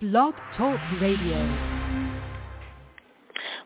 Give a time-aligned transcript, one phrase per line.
[0.00, 1.88] Blog Talk Radio.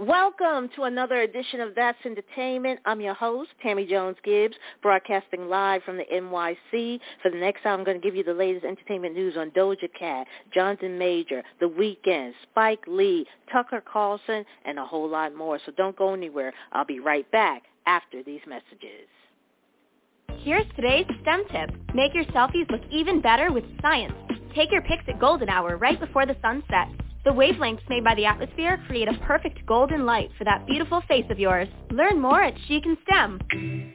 [0.01, 2.81] Welcome to another edition of That's Entertainment.
[2.87, 7.01] I'm your host, Tammy Jones Gibbs, broadcasting live from the NYC.
[7.21, 9.93] For the next hour, I'm going to give you the latest entertainment news on Doja
[9.93, 15.59] Cat, Jonathan Major, The Weeknd, Spike Lee, Tucker Carlson, and a whole lot more.
[15.67, 16.55] So don't go anywhere.
[16.73, 19.07] I'll be right back after these messages.
[20.39, 21.95] Here's today's STEM tip.
[21.95, 24.15] Make your selfies look even better with science.
[24.55, 26.93] Take your pics at golden hour right before the sun sets.
[27.25, 31.25] The wavelengths made by the atmosphere create a perfect golden light for that beautiful face
[31.31, 31.69] of yours.
[31.91, 33.41] Learn more at Chic and STEM.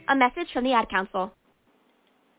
[0.09, 1.36] A message from the Ad Council.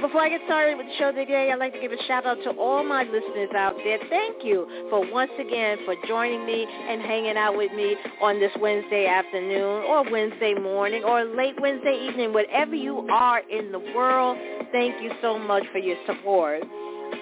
[0.02, 2.38] Before I get started with the show today, I'd like to give a shout out
[2.44, 3.97] to all my listeners out there.
[4.09, 8.52] Thank you for once again for joining me and hanging out with me on this
[8.59, 14.38] Wednesday afternoon or Wednesday morning or late Wednesday evening, whatever you are in the world.
[14.72, 16.62] Thank you so much for your support.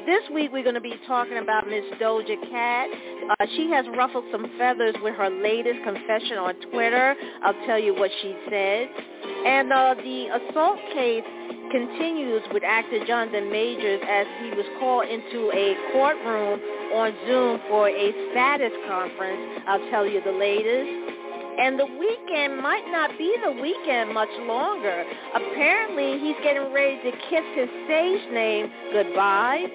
[0.06, 2.90] This week we're going to be talking about Miss Doja Cat.
[3.30, 7.16] Uh, she has ruffled some feathers with her latest confession on Twitter.
[7.44, 8.88] I'll tell you what she said.
[9.46, 11.24] And uh, the assault case
[11.72, 16.60] continues with actor Jonathan Majors as he was called into a courtroom
[16.94, 19.64] on Zoom for a status conference.
[19.68, 21.25] I'll tell you the latest.
[21.58, 25.06] And the Weeknd might not be the Weeknd much longer.
[25.34, 29.66] Apparently, he's getting ready to kiss his stage name goodbye.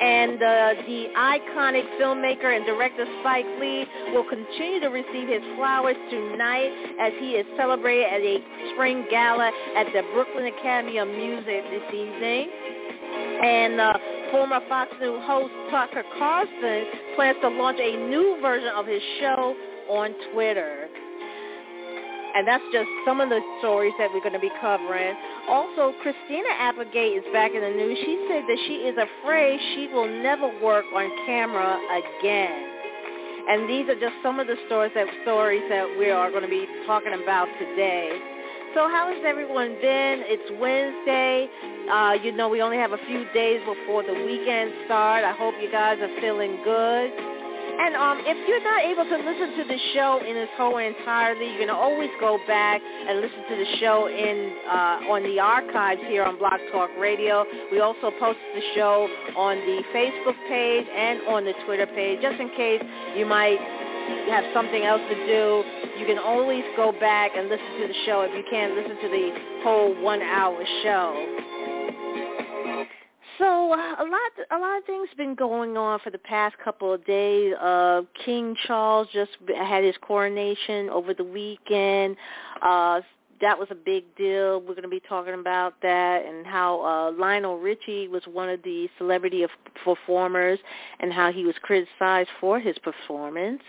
[0.00, 5.96] And uh, the iconic filmmaker and director Spike Lee will continue to receive his flowers
[6.08, 6.70] tonight
[7.00, 8.38] as he is celebrated at a
[8.74, 12.48] spring gala at the Brooklyn Academy of Music this evening.
[13.42, 13.98] And uh,
[14.30, 16.84] former Fox News host Tucker Carlson
[17.16, 19.56] plans to launch a new version of his show
[19.90, 20.86] on Twitter.
[22.38, 25.16] And that's just some of the stories that we're going to be covering.
[25.50, 27.98] Also, Christina Applegate is back in the news.
[27.98, 32.78] She said that she is afraid she will never work on camera again.
[33.50, 36.48] And these are just some of the stories that stories that we are going to
[36.48, 38.14] be talking about today.
[38.74, 40.22] So how has everyone been?
[40.22, 41.50] It's Wednesday.
[41.90, 45.24] Uh, you know, we only have a few days before the weekend start.
[45.24, 47.27] I hope you guys are feeling good.
[47.78, 51.46] And um, if you're not able to listen to the show in its whole entirety,
[51.46, 56.02] you can always go back and listen to the show in uh, on the archives
[56.10, 57.46] here on Blog Talk Radio.
[57.70, 62.40] We also post the show on the Facebook page and on the Twitter page, just
[62.40, 62.82] in case
[63.14, 63.62] you might
[64.26, 65.62] have something else to do.
[66.02, 69.08] You can always go back and listen to the show if you can't listen to
[69.08, 69.26] the
[69.62, 71.14] whole one-hour show.
[73.38, 76.92] So uh, a lot, a lot of things been going on for the past couple
[76.92, 77.54] of days.
[77.60, 82.16] Uh, King Charles just had his coronation over the weekend.
[82.60, 83.00] Uh,
[83.40, 84.60] that was a big deal.
[84.60, 88.62] We're going to be talking about that and how uh, Lionel Richie was one of
[88.62, 89.50] the celebrity of
[89.84, 90.58] performers
[90.98, 93.60] and how he was criticized for his performance.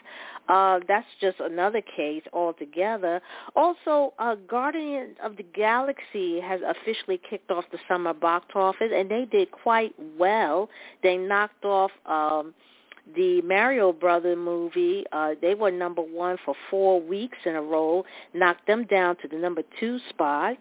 [0.50, 3.22] Uh, that's just another case altogether.
[3.56, 9.10] Also, uh, Guardian of the Galaxy has officially kicked off the summer box office, and
[9.10, 10.68] they did quite well.
[11.04, 12.56] They knocked off um,
[13.16, 15.06] the Mario Brother movie.
[15.12, 18.04] Uh, they were number one for four weeks in a row,
[18.34, 20.58] knocked them down to the number two spot.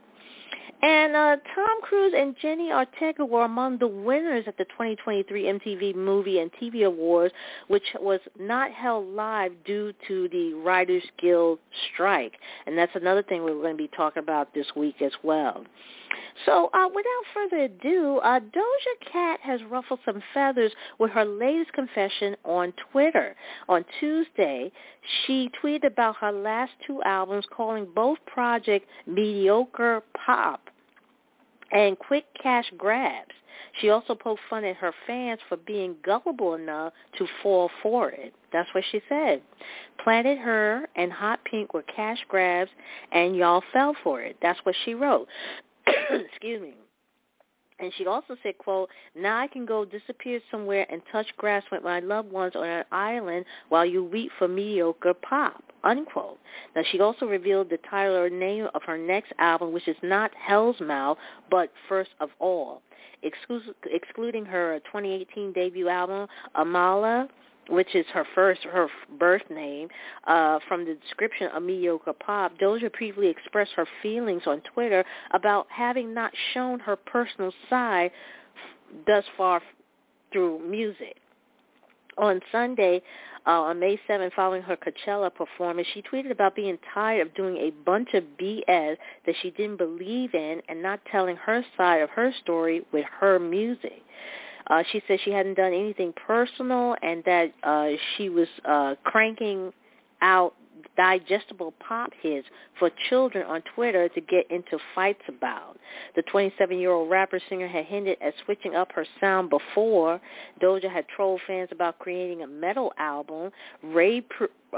[0.80, 5.94] And uh, Tom Cruise and Jenna Ortega were among the winners at the 2023 MTV
[5.96, 7.34] Movie and TV Awards,
[7.66, 11.58] which was not held live due to the Writers Guild
[11.92, 12.34] strike.
[12.66, 15.64] And that's another thing we're going to be talking about this week as well.
[16.46, 21.72] So uh, without further ado, uh, Doja Cat has ruffled some feathers with her latest
[21.72, 23.34] confession on Twitter.
[23.69, 24.70] On Tuesday,
[25.26, 30.67] she tweeted about her last two albums, calling both projects mediocre pop
[31.72, 33.32] and quick cash grabs.
[33.80, 38.34] She also poked fun at her fans for being gullible enough to fall for it.
[38.52, 39.42] That's what she said.
[40.02, 42.70] Planet Her and Hot Pink were cash grabs,
[43.12, 44.36] and y'all fell for it.
[44.42, 45.28] That's what she wrote.
[45.86, 46.74] Excuse me.
[47.80, 51.84] And she also said, quote, now I can go disappear somewhere and touch grass with
[51.84, 56.38] my loved ones on an island while you weep for mediocre pop, unquote.
[56.75, 60.32] Now she also revealed the title or name of her next album, which is not
[60.34, 61.19] Hell's Mouth,
[61.50, 62.82] but First of All,
[63.22, 66.26] excluding her 2018 debut album,
[66.56, 67.28] Amala,
[67.68, 68.88] which is her first her
[69.18, 69.88] birth name,
[70.26, 75.66] uh, from the description of mediocre pop, Doja previously expressed her feelings on Twitter about
[75.70, 78.10] having not shown her personal side
[79.06, 79.60] thus far
[80.32, 81.16] through music.
[82.16, 83.00] On Sunday,
[83.46, 87.56] uh, on May 7th, following her Coachella performance, she tweeted about being tired of doing
[87.56, 92.10] a bunch of BS that she didn't believe in and not telling her side of
[92.10, 94.02] her story with her music.
[94.68, 99.72] Uh, she said she hadn't done anything personal and that uh, she was uh, cranking
[100.20, 100.54] out
[100.96, 102.46] digestible pop hits
[102.78, 105.76] for children on Twitter to get into fights about.
[106.16, 110.20] The 27-year-old rapper singer had hinted at switching up her sound before.
[110.60, 113.50] Doja had trolled fans about creating a metal album,
[113.82, 114.22] Ray,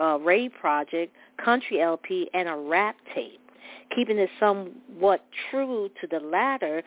[0.00, 3.40] uh, Ray Project, country LP, and a rap tape.
[3.94, 6.82] Keeping it somewhat true to the latter,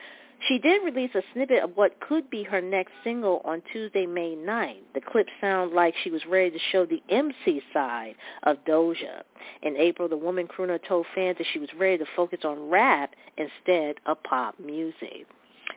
[0.48, 4.36] she did release a snippet of what could be her next single on Tuesday, May
[4.36, 4.84] 9th.
[4.94, 9.22] The clip sounded like she was ready to show the MC side of Doja.
[9.62, 13.12] In April, the woman crooner told fans that she was ready to focus on rap
[13.38, 15.28] instead of pop music.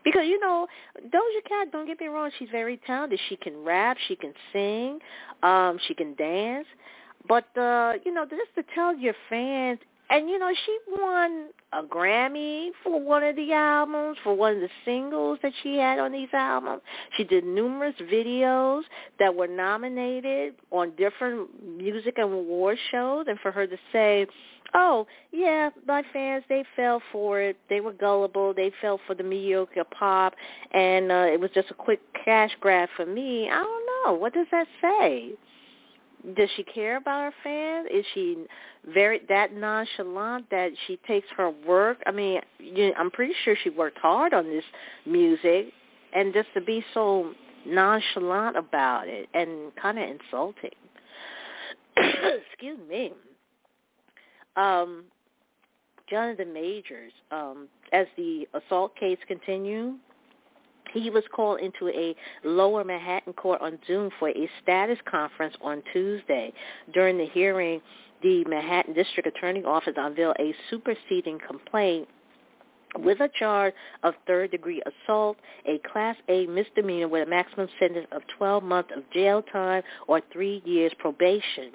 [0.04, 0.66] Because, you know,
[1.00, 3.20] Doja Cat, don't get me wrong, she's very talented.
[3.28, 4.98] She can rap, she can sing,
[5.42, 6.66] um, she can dance.
[7.28, 9.80] But, uh, you know, just to tell your fans,
[10.10, 14.60] and you know she won a Grammy for one of the albums, for one of
[14.60, 16.82] the singles that she had on these albums.
[17.16, 18.82] She did numerous videos
[19.18, 24.26] that were nominated on different music and award shows, and for her to say,
[24.74, 27.56] "Oh, yeah, my fans they fell for it.
[27.68, 28.54] They were gullible.
[28.54, 30.34] They fell for the mediocre pop,
[30.72, 34.12] and uh, it was just a quick cash grab for me." I don't know.
[34.14, 35.32] What does that say?
[36.34, 37.88] Does she care about her fans?
[37.92, 38.44] Is she
[38.92, 41.98] very that nonchalant that she takes her work?
[42.06, 44.64] I mean, you, I'm pretty sure she worked hard on this
[45.04, 45.72] music,
[46.14, 47.32] and just to be so
[47.64, 50.70] nonchalant about it and kind of insulting.
[51.96, 53.12] Excuse me.
[54.56, 55.04] Um,
[56.08, 59.98] Jonathan Majors, um, as the assault case continues,
[60.96, 65.82] he was called into a lower Manhattan court on Zoom for a status conference on
[65.92, 66.52] Tuesday.
[66.92, 67.80] During the hearing,
[68.22, 72.08] the Manhattan District Attorney Office unveiled a superseding complaint
[72.98, 73.74] with a charge
[74.04, 75.36] of third-degree assault,
[75.66, 80.22] a Class A misdemeanor with a maximum sentence of 12 months of jail time or
[80.32, 81.72] three years probation.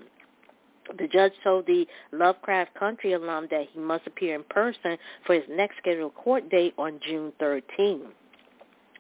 [0.98, 5.44] The judge told the Lovecraft Country alum that he must appear in person for his
[5.50, 8.08] next scheduled court date on June 13.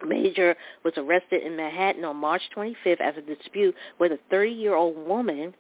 [0.05, 5.53] Major was arrested in Manhattan on March 25th after a dispute with a 30-year-old woman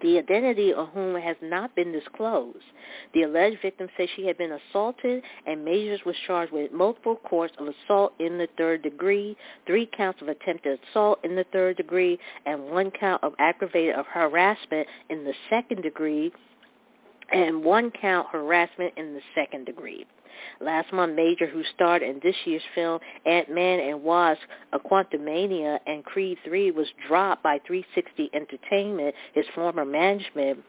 [0.00, 2.64] the identity of whom has not been disclosed.
[3.14, 7.54] The alleged victim said she had been assaulted and Majors was charged with multiple counts
[7.58, 12.18] of assault in the third degree, three counts of attempted assault in the third degree,
[12.46, 16.32] and one count of aggravated harassment in the second degree,
[17.32, 20.06] and one count harassment in the second degree.
[20.60, 24.40] Last month, Major, who starred in this year's film Ant-Man and Wasp,
[24.72, 30.60] A Quantumania, and Creed 3, was dropped by 360 Entertainment, his former management,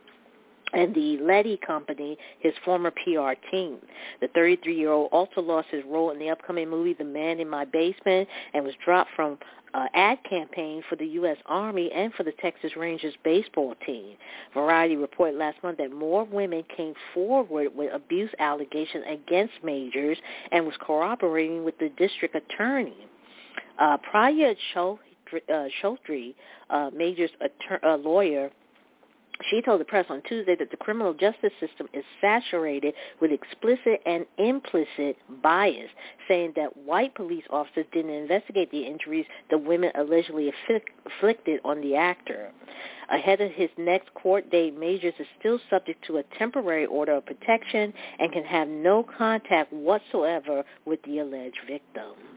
[0.74, 3.78] and the Lede Company, his former PR team.
[4.22, 8.28] The 33-year-old also lost his role in the upcoming movie The Man in My Basement
[8.54, 9.38] and was dropped from
[9.74, 11.38] uh, ad campaign for the U.S.
[11.48, 14.16] Army and for the Texas Rangers baseball team.
[14.54, 20.18] Variety reported last month that more women came forward with abuse allegations against Majors
[20.52, 23.08] and was cooperating with the district attorney.
[23.80, 26.36] Uh, Priya Chaudhry,
[26.70, 28.52] uh, uh, Majors' attor- uh, lawyer,
[29.50, 34.02] she told the press on Tuesday that the criminal justice system is saturated with explicit
[34.06, 35.90] and implicit bias,
[36.28, 40.52] saying that white police officers didn't investigate the injuries the women allegedly
[41.06, 42.52] inflicted on the actor.
[43.10, 47.26] Ahead of his next court date, Majors is still subject to a temporary order of
[47.26, 52.33] protection and can have no contact whatsoever with the alleged victim.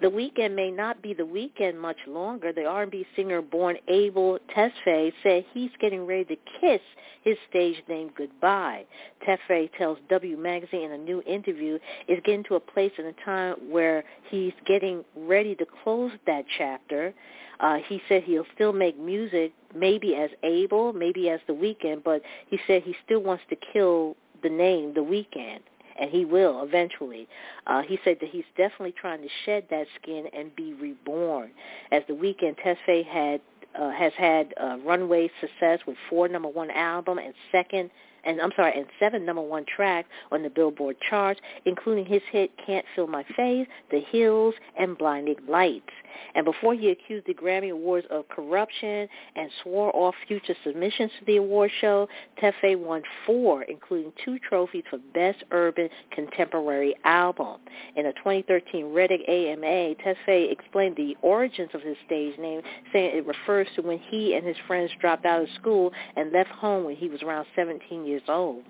[0.00, 2.52] The Weeknd may not be the Weeknd much longer.
[2.52, 6.80] The R&B singer born Abel Tesfaye said he's getting ready to kiss
[7.22, 8.84] his stage name goodbye.
[9.26, 13.12] Tesfaye tells W Magazine in a new interview is getting to a place in a
[13.24, 17.12] time where he's getting ready to close that chapter.
[17.60, 22.22] Uh, he said he'll still make music, maybe as Abel, maybe as The Weeknd, but
[22.48, 25.60] he said he still wants to kill the name The Weeknd
[26.00, 27.28] and he will eventually.
[27.66, 31.50] Uh, he said that he's definitely trying to shed that skin and be reborn.
[31.90, 33.40] As the Weeknd, Tesfaye had
[33.78, 37.90] uh, has had uh, runway success with four number one album and second
[38.28, 42.50] and I'm sorry, and seven number one tracks on the Billboard charts, including his hit
[42.64, 45.86] Can't Feel My Face, The Hills, and Blinding Lights.
[46.34, 51.24] And before he accused the Grammy Awards of corruption and swore off future submissions to
[51.24, 52.08] the award show,
[52.40, 57.56] Tesfaye won four, including two trophies for Best Urban Contemporary Album.
[57.96, 62.60] In a 2013 Reddit AMA, Tesfaye explained the origins of his stage name,
[62.92, 66.50] saying it refers to when he and his friends dropped out of school and left
[66.50, 68.64] home when he was around 17 years old.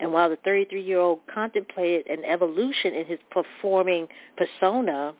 [0.00, 5.14] And while the 33-year-old contemplated an evolution in his performing persona,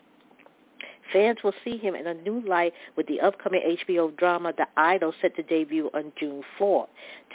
[1.12, 5.12] Fans will see him in a new light with the upcoming HBO drama The Idol
[5.20, 6.88] set to debut on June 4th.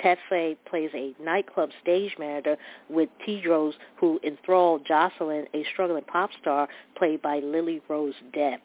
[0.04, 2.58] Tesfaye plays a nightclub stage manager
[2.90, 6.68] with Tedros, who enthralled Jocelyn, a struggling pop star
[6.98, 8.60] played by Lily Rose Depp.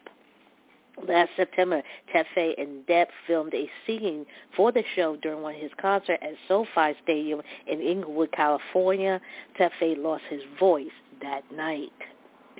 [1.07, 1.81] Last September,
[2.13, 4.25] Tesfaye and Depp filmed a scene
[4.55, 9.19] for the show during one of his concerts at SoFi Stadium in Inglewood, California.
[9.59, 10.87] Tesfaye lost his voice
[11.21, 11.91] that night.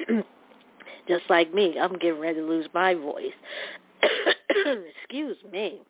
[1.08, 3.32] Just like me, I'm getting ready to lose my voice.
[4.50, 5.82] Excuse me.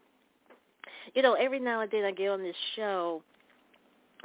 [1.14, 3.24] You know, every now and then I get on this show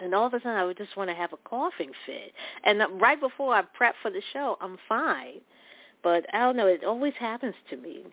[0.01, 2.33] and all of a sudden I would just want to have a coughing fit.
[2.65, 5.41] And right before I prep for the show, I'm fine.
[6.03, 8.05] But I don't know, it always happens to me.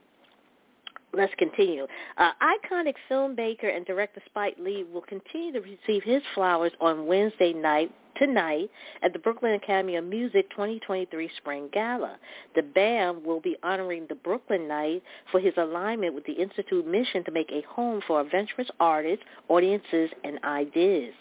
[1.14, 1.88] Let's continue.
[2.18, 7.54] Uh, iconic filmmaker and director Spike Lee will continue to receive his flowers on Wednesday
[7.54, 8.70] night tonight
[9.02, 12.18] at the Brooklyn Academy of Music 2023 Spring Gala.
[12.56, 15.02] The BAM will be honoring the Brooklyn Knight
[15.32, 20.10] for his alignment with the Institute mission to make a home for adventurous artists, audiences,
[20.24, 21.14] and ideas.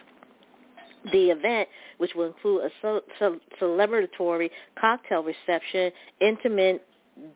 [1.13, 6.87] The event, which will include a celebratory cocktail reception, intimate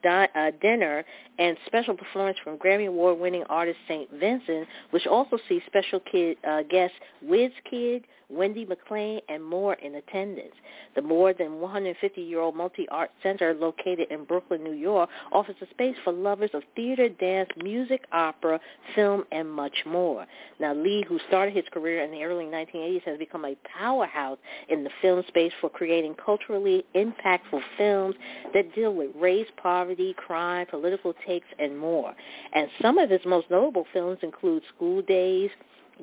[0.03, 1.05] di- uh, dinner
[1.39, 4.11] and special performance from Grammy Award-winning artist St.
[4.13, 9.97] Vincent, which also sees special kid uh, guests Wiz Kid, Wendi McLean, and more in
[9.97, 10.55] attendance.
[10.95, 16.13] The more than 150-year-old multi-art center located in Brooklyn, New York, offers a space for
[16.13, 18.61] lovers of theater, dance, music, opera,
[18.95, 20.27] film, and much more.
[20.59, 24.85] Now, Lee, who started his career in the early 1980s, has become a powerhouse in
[24.85, 28.15] the film space for creating culturally impactful films
[28.55, 29.70] that deal with race, poverty,
[30.17, 32.15] crime, political takes, and more.
[32.53, 35.51] And some of his most notable films include School Daze,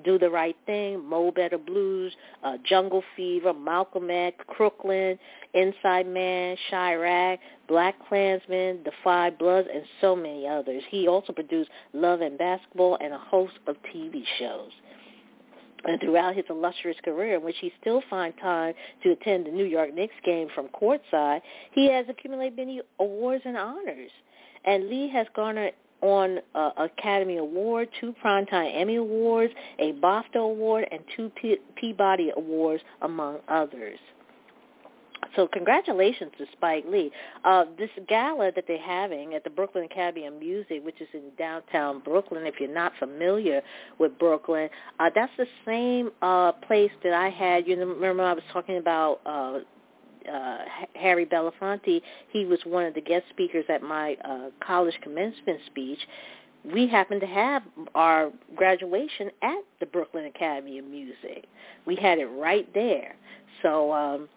[0.03, 5.17] do the Right Thing, Mo Better Blues, uh, Jungle Fever, Malcolm X, Crooklyn,
[5.53, 10.83] Inside Man, Chi-Raq, Black Klansman, The Five Bloods, and so many others.
[10.89, 14.71] He also produced Love and Basketball and a host of TV shows.
[15.87, 19.65] And throughout his illustrious career, in which he still finds time to attend the New
[19.65, 21.41] York Knicks game from courtside,
[21.71, 24.11] he has accumulated many awards and honors.
[24.65, 30.85] And Lee has garnered on uh, Academy Award, two Primetime Emmy Awards, a BAFTA Award,
[30.91, 33.97] and two P- Peabody Awards, among others.
[35.35, 37.11] So congratulations to Spike Lee.
[37.43, 41.23] Uh, this gala that they're having at the Brooklyn Academy of Music, which is in
[41.37, 43.61] downtown Brooklyn, if you're not familiar
[43.99, 44.69] with Brooklyn,
[44.99, 47.67] uh, that's the same uh, place that I had.
[47.67, 49.59] You remember I was talking about uh,
[50.31, 50.57] uh,
[50.95, 52.01] Harry Belafonte.
[52.29, 55.99] He was one of the guest speakers at my uh, college commencement speech.
[56.73, 57.63] We happened to have
[57.95, 61.45] our graduation at the Brooklyn Academy of Music.
[61.85, 63.15] We had it right there.
[63.61, 64.27] So um,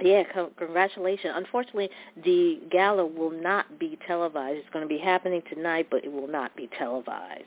[0.00, 0.22] yeah,
[0.56, 1.34] congratulations.
[1.36, 1.90] Unfortunately,
[2.24, 4.58] the gala will not be televised.
[4.58, 7.44] It's going to be happening tonight, but it will not be televised.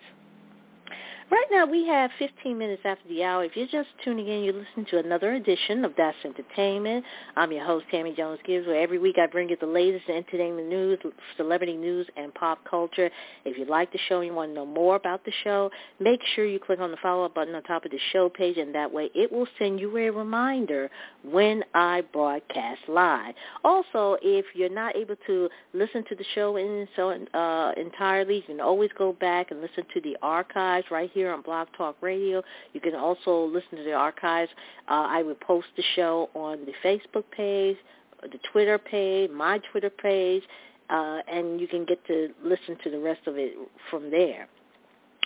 [1.32, 3.44] Right now, we have 15 minutes after the hour.
[3.44, 7.04] If you're just tuning in, you're listening to another edition of That's Entertainment.
[7.36, 10.70] I'm your host, Tammy Jones Gibbs, where every week I bring you the latest entertainment
[10.70, 11.00] news,
[11.36, 13.10] celebrity news, and pop culture.
[13.44, 16.22] If you like the show and you want to know more about the show, make
[16.36, 18.92] sure you click on the follow-up button on top of the show page, and that
[18.92, 20.92] way it will send you a reminder
[21.24, 23.34] when I broadcast live.
[23.64, 28.44] Also, if you're not able to listen to the show in so uh, entirely, you
[28.44, 32.44] can always go back and listen to the archives right here on Blog Talk Radio.
[32.74, 34.52] You can also listen to the archives.
[34.88, 37.78] Uh, I will post the show on the Facebook page,
[38.22, 40.44] the Twitter page, my Twitter page,
[40.92, 43.54] uh, and you can get to listen to the rest of it
[43.90, 44.48] from there.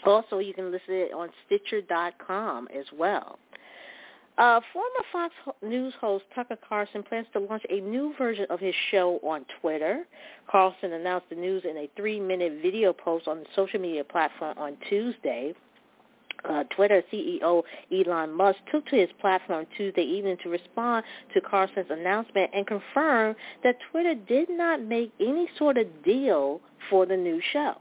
[0.06, 3.40] Also, you can listen to it on Stitcher.com as well.
[4.40, 8.74] Uh, former Fox News host Tucker Carlson plans to launch a new version of his
[8.90, 10.06] show on Twitter.
[10.50, 14.78] Carlson announced the news in a three-minute video post on the social media platform on
[14.88, 15.54] Tuesday
[16.48, 21.88] uh, Twitter CEO Elon Musk took to his platform Tuesday evening to respond to Carlson's
[21.90, 27.42] announcement and confirm that Twitter did not make any sort of deal for the new
[27.54, 27.76] show.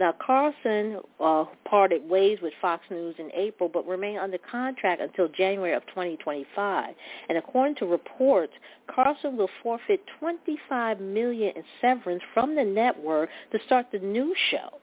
[0.00, 5.28] Now, Carlson uh, parted ways with Fox News in April, but remained under contract until
[5.28, 6.94] January of 2025.
[7.28, 8.54] And according to reports,
[8.92, 14.79] Carlson will forfeit 25 million in severance from the network to start the new show.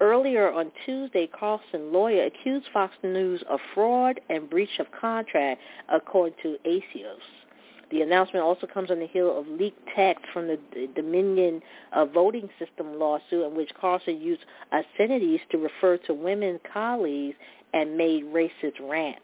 [0.00, 6.36] Earlier on Tuesday, Carlson lawyer accused Fox News of fraud and breach of contract, according
[6.42, 7.18] to Axios.
[7.90, 10.58] The announcement also comes on the heel of leaked text from the
[10.94, 17.36] Dominion uh, voting system lawsuit in which Carlson used obscenities to refer to women colleagues
[17.72, 19.22] and made racist rants.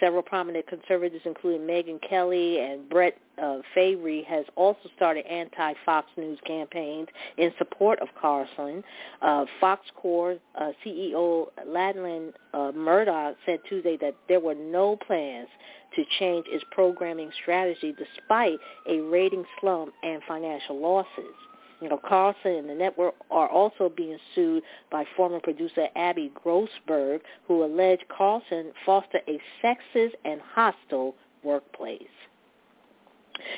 [0.00, 6.38] Several prominent conservatives, including Megyn Kelly and Brett uh, Favre, has also started anti-Fox News
[6.46, 8.84] campaigns in support of Carson.
[9.22, 15.48] Uh, Fox Corps uh, CEO Lachlan uh, Murdoch said Tuesday that there were no plans
[15.96, 18.58] to change its programming strategy despite
[18.88, 21.34] a rating slump and financial losses.
[21.80, 27.20] You know, Carlson and the network are also being sued by former producer Abby Grossberg,
[27.46, 32.02] who alleged Carlson fostered a sexist and hostile workplace.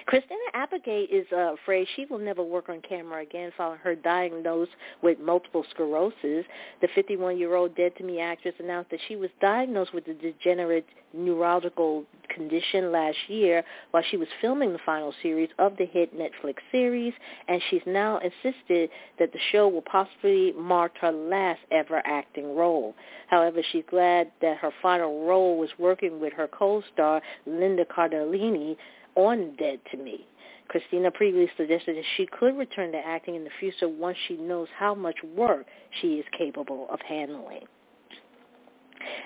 [0.06, 4.74] Christina Applegate is uh, afraid she will never work on camera again following her diagnosis
[5.02, 6.44] with multiple sclerosis.
[6.80, 12.04] The 51-year-old Dead to Me actress announced that she was diagnosed with a degenerate neurological
[12.34, 17.12] condition last year while she was filming the final series of the hit Netflix series,
[17.48, 22.94] and she's now insisted that the show will possibly mark her last ever acting role.
[23.28, 28.76] However, she's glad that her final role was working with her co-star Linda Cardellini,
[29.14, 30.26] on Dead to Me.
[30.68, 34.68] Christina previously suggested that she could return to acting in the future once she knows
[34.78, 35.66] how much work
[36.00, 37.64] she is capable of handling.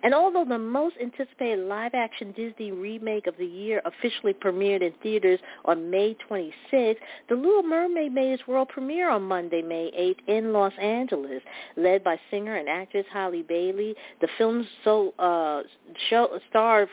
[0.02, 5.40] And although the most anticipated live-action Disney remake of the year officially premiered in theaters
[5.64, 10.52] on May 26, The Little Mermaid made its world premiere on Monday, May 8 in
[10.52, 11.42] Los Angeles.
[11.76, 15.62] Led by singer and actress Halle Bailey, the film so, uh,
[16.10, 16.38] show,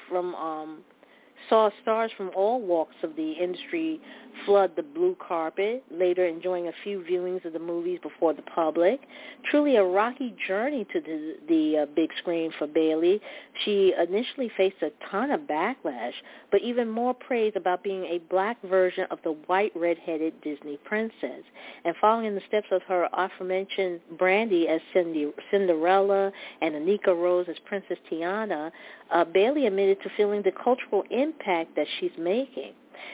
[0.10, 0.80] from um,
[1.49, 3.99] saw stars from all walks of the industry
[4.45, 9.01] flood the blue carpet, later enjoying a few viewings of the movies before the public.
[9.49, 13.21] Truly a rocky journey to the, the uh, big screen for Bailey.
[13.65, 16.13] She initially faced a ton of backlash,
[16.51, 21.43] but even more praise about being a black version of the white red-headed Disney princess.
[21.86, 27.47] And following in the steps of her aforementioned Brandy as Cindy, Cinderella and Anika Rose
[27.49, 28.71] as Princess Tiana,
[29.12, 32.74] uh, Bailey admitted to feeling the cultural impact that she's making.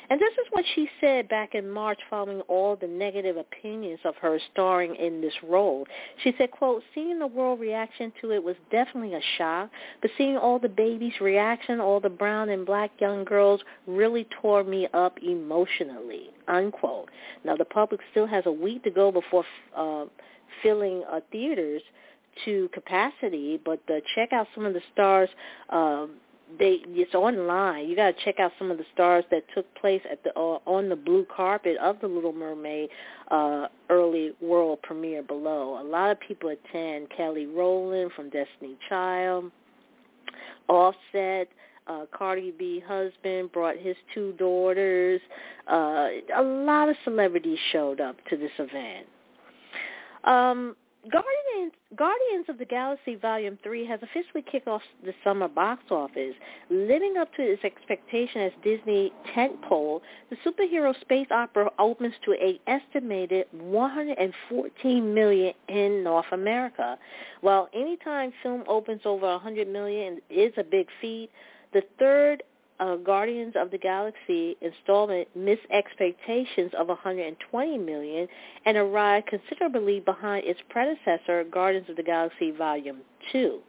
[0.10, 4.16] And this is what she said back in March following all the negative opinions of
[4.18, 5.86] her starring in this role.
[6.24, 9.70] She said, quote, seeing the world reaction to it was definitely a shock,
[10.02, 14.64] but seeing all the babies' reaction, all the brown and black young girls really tore
[14.64, 17.10] me up emotionally, unquote.
[17.44, 20.06] Now, the public still has a week to go before uh,
[20.64, 21.82] filling uh, theaters
[22.46, 25.30] to capacity, but uh, check out some of the stars
[25.70, 26.06] uh,
[26.60, 27.88] they it's online.
[27.88, 30.60] You got to check out some of the stars that took place at the uh,
[30.66, 32.90] on the blue carpet of the Little Mermaid
[33.30, 35.82] uh, early world premiere below.
[35.82, 37.10] A lot of people attend.
[37.16, 39.52] Kelly Rowland from Destiny Child,
[40.68, 41.50] Offset.
[41.88, 45.22] Uh, Cardi B husband brought his two daughters.
[45.72, 49.08] Uh, a lot of celebrities showed up to this event.
[50.26, 50.76] Um,
[51.12, 56.36] Guardians Guardians of the Galaxy Volume 3 has officially kicked off the summer box office.
[56.70, 62.60] Living up to its expectation as Disney tentpole, the superhero space opera opens to an
[62.68, 66.98] estimated 114 million in North America.
[67.42, 71.30] While anytime film opens over 100 million is a big feat,
[71.74, 72.44] the third
[72.80, 78.28] uh, Guardians of the Galaxy installment missed expectations of 120 million
[78.66, 83.60] and arrived considerably behind its predecessor, Guardians of the Galaxy Volume 2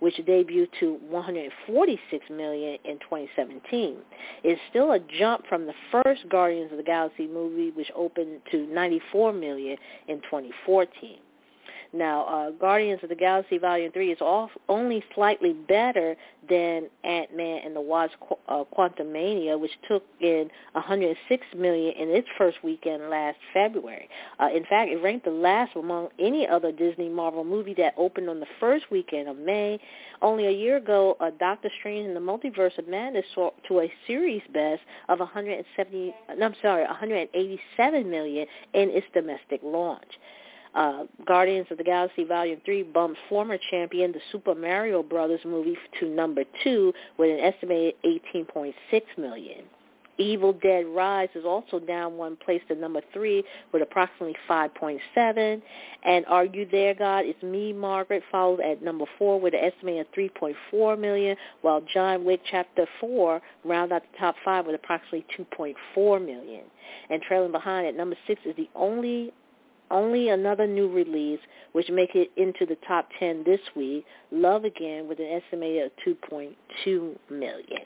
[0.00, 3.96] which debuted to 146 million in 2017.
[4.42, 8.66] It's still a jump from the first Guardians of the Galaxy movie, which opened to
[8.66, 11.18] 94 million in 2014.
[11.94, 16.16] Now, uh, Guardians of the Galaxy Volume 3 is off, only slightly better
[16.48, 18.14] than Ant-Man and the Wasp
[18.48, 24.08] uh, Quantumania, which took in 106 million in its first weekend last February.
[24.40, 28.28] Uh, in fact, it ranked the last among any other Disney Marvel movie that opened
[28.28, 29.78] on the first weekend of May.
[30.20, 33.92] Only a year ago, uh, Doctor Strange in the Multiverse of Madness saw to a
[34.08, 40.18] series best of 170, no, I'm sorry, 187 million in its domestic launch.
[40.74, 45.78] Uh, Guardians of the Galaxy Volume 3 bumps former champion the Super Mario Brothers movie
[46.00, 48.74] to number 2 with an estimated 18.6
[49.16, 49.64] million.
[50.18, 55.62] Evil Dead Rise is also down one place to number three with approximately 5.7.
[56.04, 57.24] And Are You There, God?
[57.24, 62.40] It's Me, Margaret, followed at number four with an estimated 3.4 million, while John Wick
[62.48, 66.62] Chapter 4 round out the top five with approximately 2.4 million.
[67.10, 69.32] And trailing behind at number six is the only
[69.90, 71.40] only another new release,
[71.72, 77.16] which make it into the top 10 this week, Love Again, with an estimated 2.2
[77.30, 77.82] million.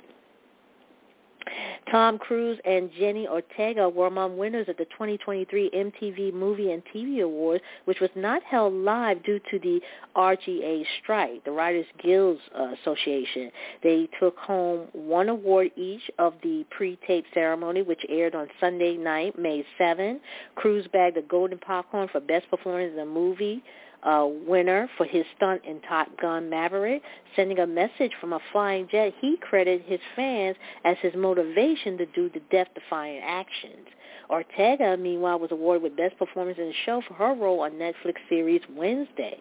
[1.91, 7.23] Tom Cruise and Jenna Ortega were among winners at the 2023 MTV Movie and TV
[7.23, 9.81] Awards, which was not held live due to the
[10.17, 13.51] RGA strike, the Writers Guild uh, Association.
[13.83, 19.39] They took home one award each of the pre-tape ceremony, which aired on Sunday night,
[19.39, 20.21] May 7.
[20.57, 23.63] Cruise bagged the Golden Popcorn for Best Performance in a Movie
[24.03, 27.03] uh, winner for his stunt in Top Gun Maverick,
[27.37, 32.07] sending a message from a flying jet he credited his fans as his motivation to
[32.07, 33.87] do the death-defying actions.
[34.31, 38.17] Ortega, meanwhile, was awarded with Best Performance in the Show for her role on Netflix
[38.29, 39.39] series Wednesday.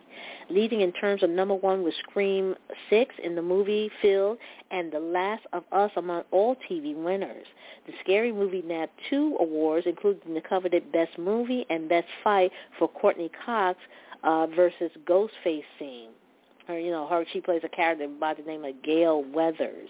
[0.49, 2.55] Leading in terms of number one was Scream
[2.89, 4.37] 6 in the movie field
[4.71, 7.45] and The Last of Us among all TV winners.
[7.85, 12.87] The Scary Movie nabbed two awards, including the coveted Best Movie and Best Fight for
[12.87, 13.77] Courteney Cox,
[14.27, 16.09] uh, versus Ghostface scene.
[16.67, 19.89] Her, you know, her she plays a character by the name of Gale Weathers.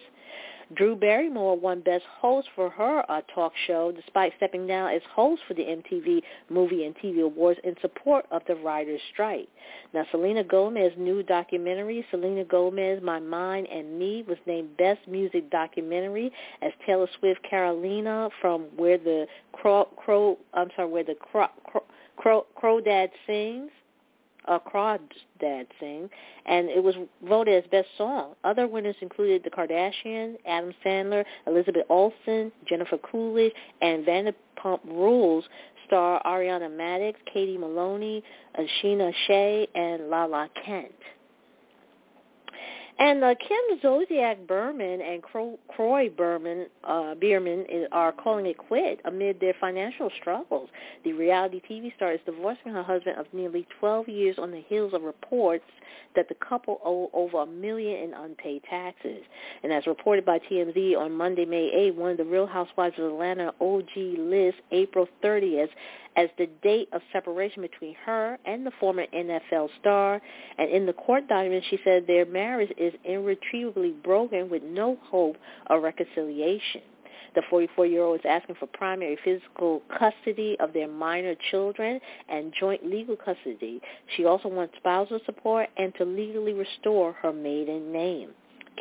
[0.75, 5.41] Drew Barrymore won Best Host for her uh, talk show, despite stepping down as host
[5.47, 9.47] for the MTV Movie and TV Awards in support of the writers' strike.
[9.93, 15.49] Now, Selena Gomez's new documentary, Selena Gomez, My Mind and Me, was named Best Music
[15.49, 21.47] Documentary as Taylor Swift Carolina from Where the Crow, Crow I'm sorry, Where the Crow,
[21.63, 21.83] Crow,
[22.17, 23.71] Crow, Crow Dad Sings
[24.47, 26.09] uh, Crawdad sing,
[26.45, 26.95] and it was
[27.27, 28.33] voted as best song.
[28.43, 35.45] Other winners included The Kardashians, Adam Sandler, Elizabeth Olsen, Jennifer Coolidge, and Vanderpump Rules
[35.85, 38.23] star Ariana Madix, Katie Maloney,
[38.59, 40.91] Scheana Shay, and Lala Kent.
[42.99, 49.39] And uh, Kim Zolciak Biermann and Kroy Berman uh, Biermann are calling it quit amid
[49.39, 50.69] their financial struggles.
[51.03, 54.93] The reality TV star is divorcing her husband of nearly 12 years on the heels
[54.95, 55.65] of reports
[56.15, 59.23] that the couple owe over a million in unpaid taxes.
[59.61, 63.05] And as reported by TMZ on Monday, May 8, one of the Real Housewives of
[63.05, 65.69] Atlanta OG lists April 30th
[66.17, 70.19] as the date of separation between her and the former NFL star.
[70.57, 75.37] And in the court document, she said their marriage is irretrievably broken with no hope
[75.67, 76.81] of reconciliation.
[77.35, 81.99] The 44-year-old is asking for primary physical custody of their minor children
[82.29, 83.79] and joint legal custody.
[84.15, 88.31] She also wants spousal support and to legally restore her maiden name.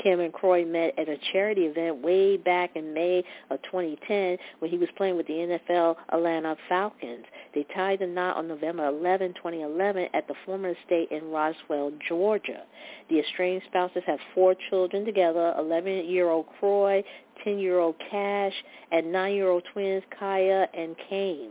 [0.02, 4.70] Kim and Kroy met at a charity event way back in May of 2010 when
[4.70, 7.24] he was playing with the NFL Atlanta Falcons.
[7.54, 12.62] They tied the knot on November 11, 2011 at the former estate in Roswell, Georgia.
[13.10, 17.02] The estranged spouses have four children together, 11-year-old Kroy,
[17.46, 18.54] 10-year-old Cash,
[18.92, 21.50] and 9-year-old twins Kaia and Kane.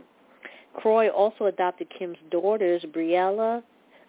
[0.74, 3.62] Kroy also adopted Kim's daughters, Briella,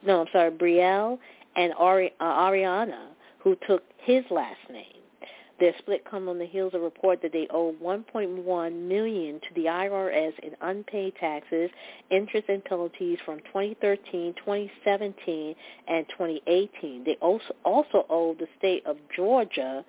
[0.05, 1.17] no, I'm sorry, Brielle
[1.55, 3.07] and Ari, uh, Ariana,
[3.47, 4.83] who took his last name.
[5.57, 9.53] Their split comes on the heels of a report that they owe 1.1 million to
[9.55, 11.71] the IRS in unpaid taxes,
[12.11, 15.55] interest and penalties from 2013, 2017,
[15.87, 17.05] and 2018.
[17.05, 19.85] They also also owe the state of Georgia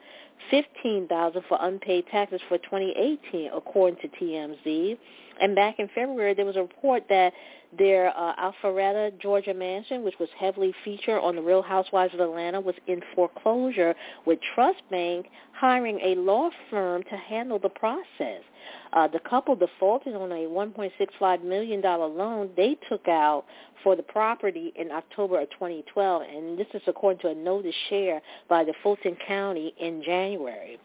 [0.50, 4.96] 15,000 for unpaid taxes for 2018, according to TMZ.
[5.40, 7.32] And back in February, there was a report that
[7.76, 12.60] their uh, Alpharetta, Georgia mansion, which was heavily featured on The Real Housewives of Atlanta,
[12.60, 18.42] was in foreclosure with Truist Bank hiring a law firm to handle the process.
[18.92, 23.44] Uh, the couple defaulted on a $1.65 million loan they took out
[23.82, 28.22] for the property in October of 2012, and this is according to a notice shared
[28.48, 30.78] by the Fulton County in January.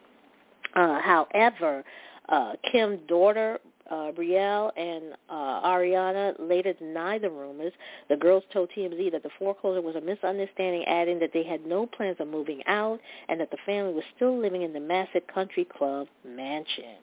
[0.75, 1.83] Uh, however,
[2.29, 7.73] uh, Kim's daughter uh, Brielle and uh, Ariana later denied the rumors.
[8.09, 11.85] The girls told TMZ that the foreclosure was a misunderstanding, adding that they had no
[11.85, 15.65] plans of moving out and that the family was still living in the Massive Country
[15.65, 16.97] Club mansion.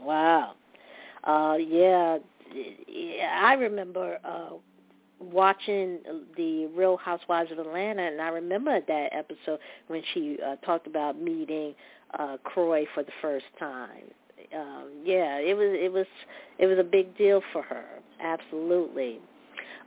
[0.00, 0.54] Wow.
[1.24, 2.18] Uh, yeah,
[3.32, 4.50] I remember uh,
[5.18, 5.98] watching
[6.36, 11.20] the Real Housewives of Atlanta, and I remember that episode when she uh, talked about
[11.20, 11.74] meeting
[12.18, 14.04] uh, Kroy for the first time
[14.56, 16.06] um, yeah, it was it was
[16.58, 17.84] it was a big deal for her.
[18.20, 19.20] Absolutely.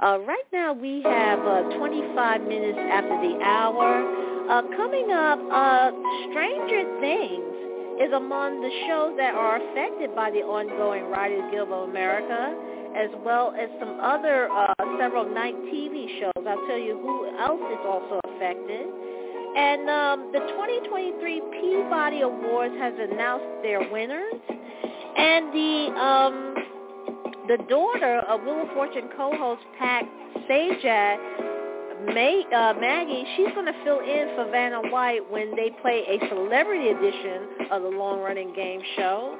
[0.03, 4.05] Uh, right now we have uh, 25 minutes after the hour.
[4.47, 5.89] Uh, coming up, uh,
[6.29, 7.57] Stranger Things
[7.97, 12.53] is among the shows that are affected by the ongoing Writers Guild of America,
[12.93, 14.69] as well as some other uh,
[15.01, 16.45] several night TV shows.
[16.45, 18.85] I'll tell you who else is also affected.
[19.57, 24.35] And um, the 2023 Peabody Awards has announced their winners.
[25.17, 26.55] And the um,
[27.47, 30.03] the daughter of Wheel of Fortune co-host Pat
[30.49, 31.17] Sajak,
[32.13, 36.19] May, uh, Maggie, she's going to fill in for Vanna White when they play a
[36.29, 39.35] celebrity edition of the long-running game show.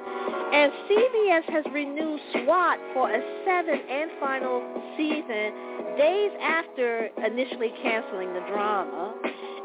[0.52, 4.64] And CBS has renewed SWAT for a seventh and final
[4.96, 9.14] season days after initially canceling the drama.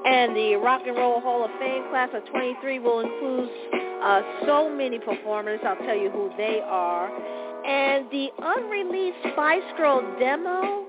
[0.06, 3.50] And the Rock and Roll Hall of Fame class of 23 will include
[4.04, 5.60] uh, so many performers.
[5.66, 7.08] I'll tell you who they are.
[7.66, 10.86] And the unreleased Spice Girl demo,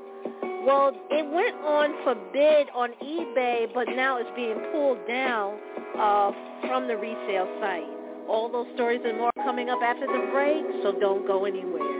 [0.67, 5.59] well, it went on for bid on eBay, but now it's being pulled down
[5.97, 6.33] uh,
[6.67, 7.87] from the resale site.
[8.29, 11.94] All those stories and more coming up after the break, so don't go anywhere.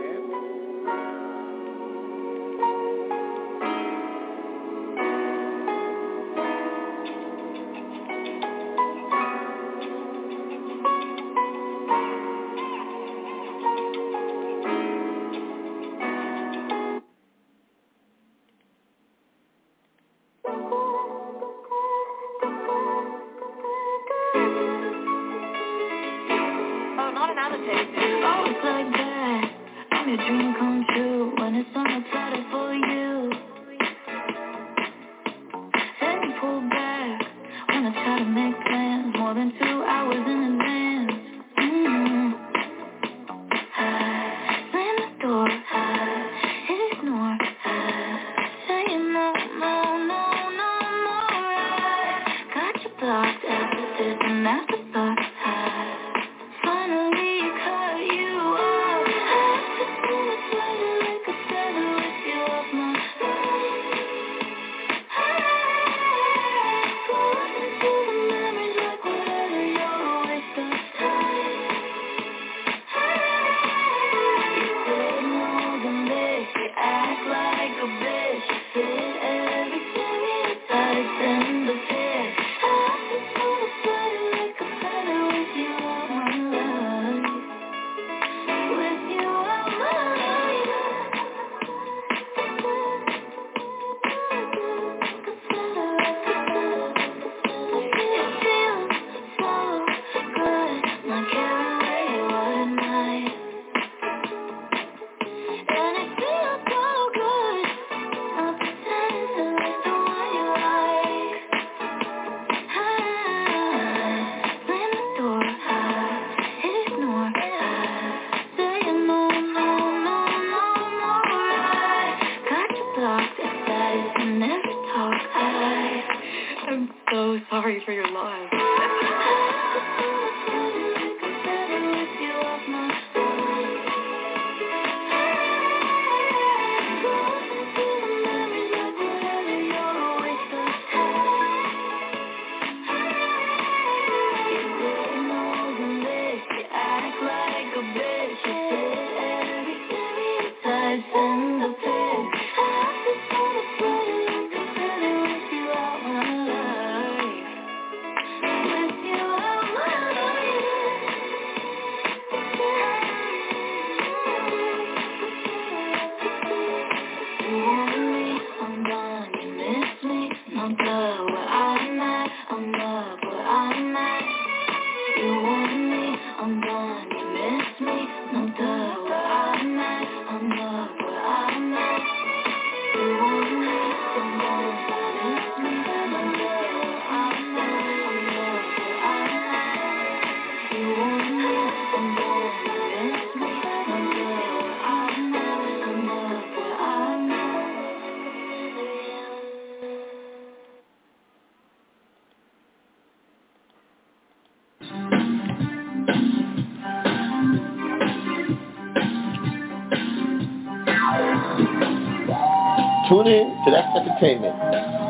[213.25, 214.53] Tune in to That's Entertainment,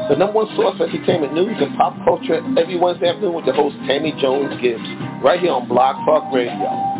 [0.07, 3.55] the number one source for entertainment news and pop culture every Wednesday afternoon with your
[3.55, 4.87] host Tammy Jones Gibbs,
[5.21, 6.94] right here on Blog Talk Radio.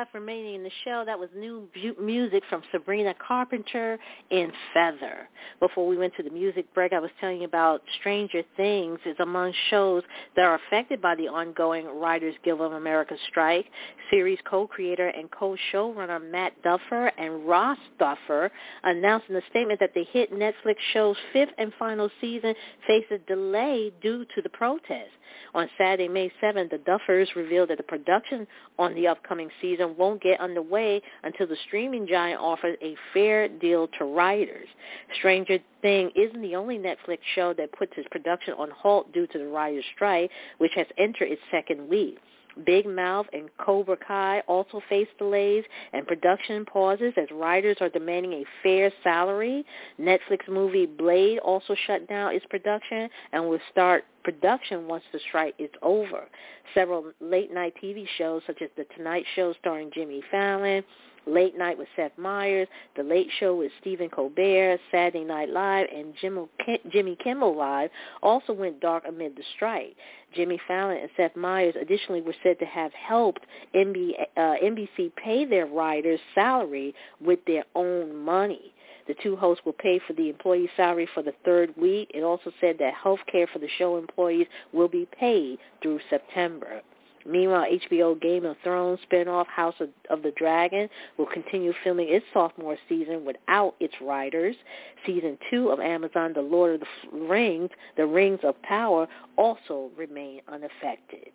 [0.00, 1.02] Left remaining in the show.
[1.04, 3.98] That was new bu- music from Sabrina Carpenter
[4.30, 5.28] in Feather.
[5.60, 9.16] Before we went to the music break, I was telling you about Stranger Things is
[9.20, 10.02] among shows
[10.36, 13.66] that are affected by the ongoing Writers Guild of America strike.
[14.10, 18.50] Series co-creator and co-showrunner Matt Duffer and Ross Duffer
[18.84, 22.54] announced in a statement that the hit Netflix show's fifth and final season
[22.86, 25.12] faces delay due to the protests.
[25.54, 28.46] On Saturday, May 7th, the Duffers revealed that the production
[28.78, 33.88] on the upcoming season won't get underway until the streaming giant offers a fair deal
[33.98, 34.68] to writers.
[35.18, 39.38] Stranger Thing isn't the only Netflix show that puts its production on halt due to
[39.38, 42.18] the writers' strike, which has entered its second week.
[42.64, 48.32] Big Mouth and Cobra Kai also face delays and production pauses as writers are demanding
[48.32, 49.64] a fair salary.
[50.00, 55.54] Netflix movie Blade also shut down its production and will start production once the strike
[55.58, 56.26] is over.
[56.74, 60.84] Several late-night TV shows such as The Tonight Show starring Jimmy Fallon,
[61.26, 66.14] Late Night with Seth Meyers, The Late Show with Stephen Colbert, Saturday Night Live, and
[66.90, 67.90] Jimmy Kimmel Live
[68.22, 69.96] also went dark amid the strike.
[70.34, 75.66] Jimmy Fallon and Seth Meyers additionally were said to have helped NBC uh, pay their
[75.66, 78.72] writers' salary with their own money.
[79.08, 82.12] The two hosts will pay for the employee salary for the third week.
[82.14, 86.82] It also said that health care for the show employees will be paid through September.
[87.26, 92.24] Meanwhile, HBO Game of Thrones spinoff House of, of, the Dragon will continue filming its
[92.32, 94.56] sophomore season without its writers.
[95.06, 99.06] Season 2 of Amazon The Lord of the Rings, The Rings of Power,
[99.36, 101.30] also remain unaffected.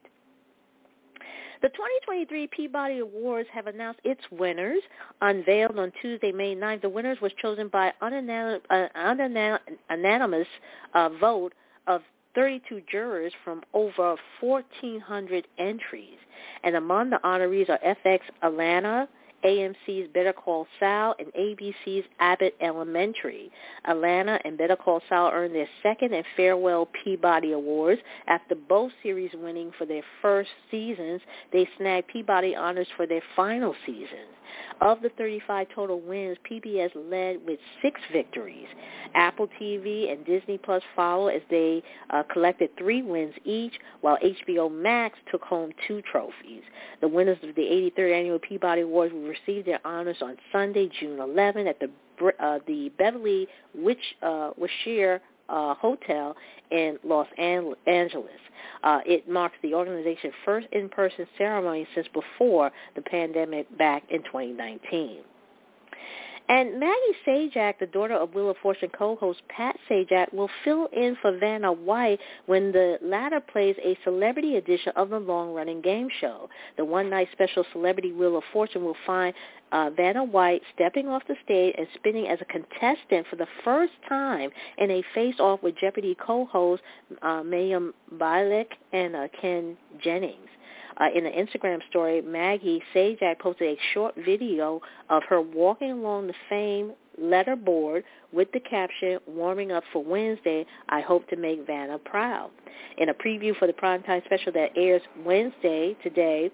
[1.62, 4.82] The 2023 Peabody Awards have announced its winners.
[5.22, 8.28] Unveiled on Tuesday, May 9th, the winners was chosen by an
[9.90, 10.48] unanimous
[10.94, 11.54] uh, vote
[11.88, 12.02] of
[12.36, 16.18] 32 jurors from over 1,400 entries.
[16.64, 19.08] And among the honorees are FX Atlanta,
[19.46, 23.52] AMC's Better Call Saul, and ABC's Abbott Elementary.
[23.88, 28.02] Atlanta and Better Call Saul earned their second and farewell Peabody Awards.
[28.28, 31.22] After both series winning for their first seasons,
[31.54, 34.26] they snagged Peabody honors for their final season.
[34.82, 38.68] Of the 35 total wins, PBS led with six victories.
[39.14, 44.72] Apple TV and Disney Plus followed as they uh, collected three wins each, while HBO
[44.72, 46.64] Max took home two trophies.
[47.02, 51.20] The winners of the 83rd Annual Peabody Awards will receive their honors on Sunday, June
[51.20, 51.90] 11 at the
[52.40, 54.52] uh, the Beverly Witch, uh,
[55.50, 56.36] uh, Hotel
[56.72, 58.40] in Los Angeles.
[58.84, 65.20] Uh, it marks the organization's first in-person ceremony since before the pandemic back in 2019.
[66.48, 71.18] And Maggie Sajak, the daughter of Wheel of Fortune co-host Pat Sajak, will fill in
[71.20, 76.48] for Vanna White when the latter plays a celebrity edition of the long-running game show.
[76.78, 79.34] The one-night special Celebrity Wheel of Fortune will find
[79.72, 83.94] uh, Vanna White stepping off the stage and spinning as a contestant for the first
[84.08, 86.86] time in a face-off with Jeopardy co-hosts
[87.24, 90.50] uh, Mayim Bialik and uh, Ken Jennings.
[90.98, 96.28] Uh, in an Instagram story, Maggie Sajak posted a short video of her walking along
[96.28, 101.98] the Fame letterboard with the caption, warming up for Wednesday, I hope to make Vanna
[101.98, 102.50] proud.
[102.98, 106.52] In a preview for the primetime special that airs Wednesday today,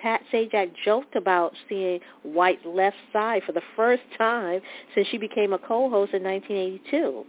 [0.00, 4.60] Pat Sajak joked about seeing White's left side for the first time
[4.94, 7.24] since she became a co-host in 1982.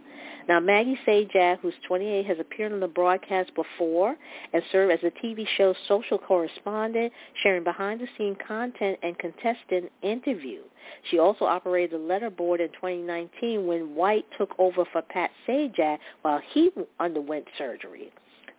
[0.48, 4.16] Now, Maggie Sajak, who's 28, has appeared on the broadcast before
[4.52, 7.12] and served as the TV show's social correspondent,
[7.42, 10.64] sharing behind-the-scenes content and contestant interviews.
[11.10, 16.40] She also operated the letterboard in 2019 when White took over for Pat Sajak while
[16.52, 18.12] he underwent surgery.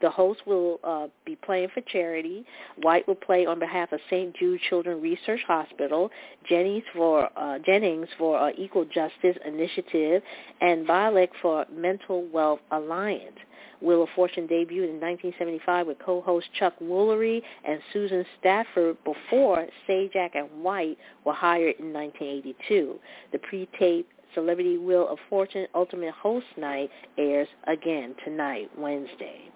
[0.03, 2.45] The host will uh, be playing for charity.
[2.81, 4.35] White will play on behalf of St.
[4.35, 6.11] Jude Children Research Hospital,
[6.45, 10.21] Jennings for uh, Jennings for uh, Equal Justice Initiative,
[10.59, 13.37] and Bialik for Mental Wealth Alliance.
[13.79, 20.31] Wheel of Fortune debuted in 1975 with co-host Chuck Woolery and Susan Stafford before Sajak
[20.35, 22.99] and White were hired in 1982.
[23.31, 29.52] The pre-tape Celebrity Wheel of Fortune Ultimate Host Night airs again tonight, Wednesday.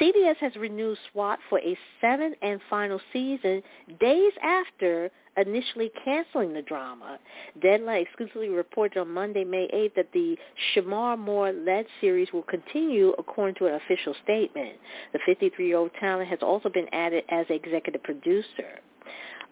[0.00, 3.62] CBS has renewed SWAT for a seventh and final season
[4.00, 7.18] days after initially canceling the drama.
[7.60, 10.36] Deadline exclusively reported on Monday, May 8th that the
[10.74, 14.76] Shemar Moore-led series will continue according to an official statement.
[15.12, 18.80] The 53-year-old talent has also been added as executive producer.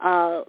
[0.01, 0.43] Uh,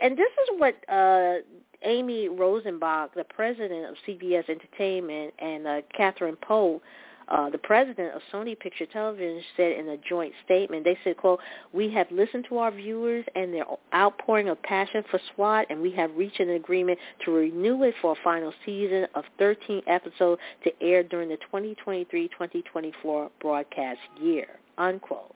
[0.00, 1.36] and this is what uh,
[1.82, 6.80] Amy Reisenbach, the president of CBS Entertainment, and uh, Catherine Poe
[7.28, 11.40] uh, the president of Sony Picture Television said in a joint statement, they said, quote,
[11.72, 13.64] we have listened to our viewers and their
[13.94, 18.12] outpouring of passion for SWAT, and we have reached an agreement to renew it for
[18.12, 24.46] a final season of 13 episodes to air during the 2023-2024 broadcast year,
[24.78, 25.35] unquote.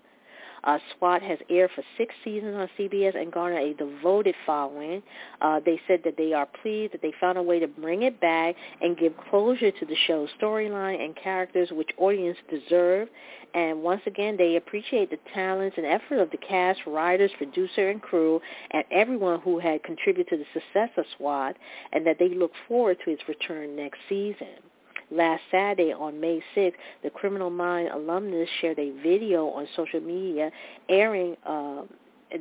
[0.65, 5.03] Uh, SWAT has aired for six seasons on CBS and garnered a devoted following.
[5.41, 8.21] Uh, they said that they are pleased that they found a way to bring it
[8.21, 13.09] back and give closure to the show's storyline and characters which audience deserve.
[13.55, 18.01] And once again, they appreciate the talents and effort of the cast, writers, producer, and
[18.01, 18.41] crew,
[18.71, 21.57] and everyone who had contributed to the success of SWAT,
[21.93, 24.70] and that they look forward to its return next season.
[25.11, 30.51] Last Saturday on May 6th, the Criminal Mind alumnus shared a video on social media
[30.89, 31.83] airing uh,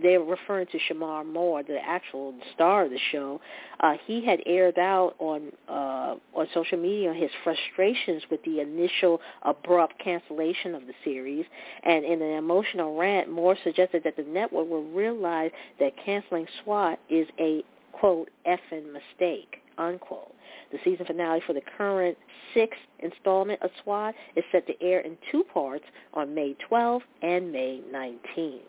[0.01, 3.41] they're referring to Shemar Moore, the actual star of the show.
[3.79, 9.19] Uh, he had aired out on uh, on social media his frustrations with the initial
[9.43, 11.45] abrupt cancellation of the series,
[11.83, 16.99] and in an emotional rant, Moore suggested that the network will realize that canceling SWAT
[17.09, 20.33] is a quote effing mistake unquote.
[20.71, 22.17] The season finale for the current
[22.53, 27.51] sixth installment of SWAT is set to air in two parts on May 12 and
[27.51, 28.59] May 19.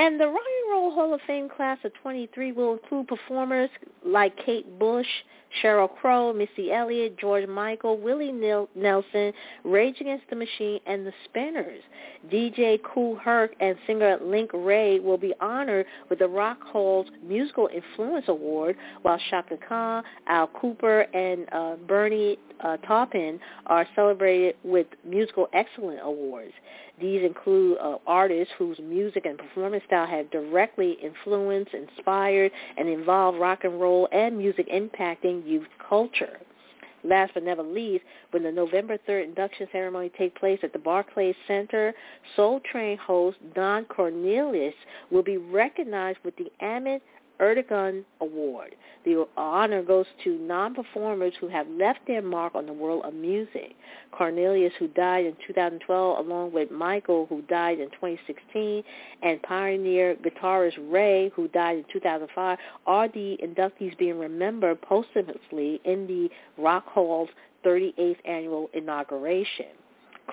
[0.00, 3.68] And the Rock and Roll Hall of Fame class of 23 will include performers
[4.02, 5.06] like Kate Bush,
[5.62, 11.82] Sheryl Crow, Missy Elliott, George Michael, Willie Nelson, Rage Against the Machine, and the Spinners.
[12.32, 17.68] DJ Kool Herc and singer Link Wray will be honored with the Rock Hall's Musical
[17.70, 24.86] Influence Award, while Chaka Khan, Al Kooper, and uh, Bernie uh, Taupin are celebrated with
[25.04, 26.52] Musical Excellence Awards.
[27.00, 33.38] These include uh, artists whose music and performance style have directly influenced, inspired, and involved
[33.38, 36.38] rock and roll and music impacting youth culture.
[37.02, 41.34] Last but never least, when the November 3rd induction ceremony takes place at the Barclays
[41.48, 41.94] Center,
[42.36, 44.74] Soul Train host Don Cornelius
[45.10, 47.00] will be recognized with the Ahmet
[47.40, 48.74] Ertegun Award.
[49.04, 53.74] The honor goes to non-performers who have left their mark on the world of music.
[54.12, 58.82] Cornelius, who died in 2012, along with Michael, who died in 2016,
[59.22, 66.06] and pioneer guitarist Wray, who died in 2005, are the inductees being remembered posthumously in
[66.06, 66.28] the
[66.62, 67.30] Rock Hall's
[67.64, 69.66] 38th annual inauguration.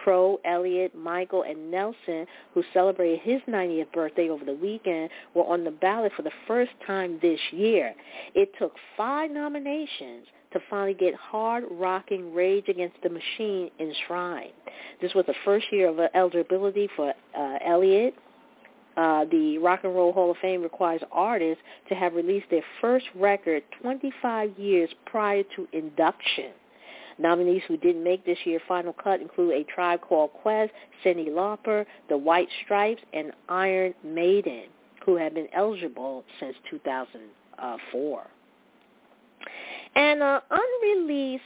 [0.03, 5.63] Crow, Elliott, Michael, and Nelson, who celebrated his 90th birthday over the weekend, were on
[5.63, 7.93] the ballot for the first time this year.
[8.35, 14.53] It took five nominations to finally get hard-rocking Rage Against the Machine enshrined.
[15.01, 18.13] This was the first year of eligibility for uh, Elliott.
[18.95, 23.05] Uh, the Rock and Roll Hall of Fame requires artists to have released their first
[23.15, 26.51] record 25 years prior to induction.
[27.19, 30.71] Nominees who didn't make this year's final cut include A Tribe Called Quest,
[31.03, 34.65] Cyndi Lauper, The White Stripes, and Iron Maiden,
[35.05, 38.27] who have been eligible since 2004.
[39.95, 41.43] And uh, unreleased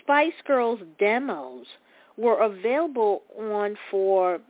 [0.00, 1.66] Spice Girls demos
[2.16, 4.40] were available on for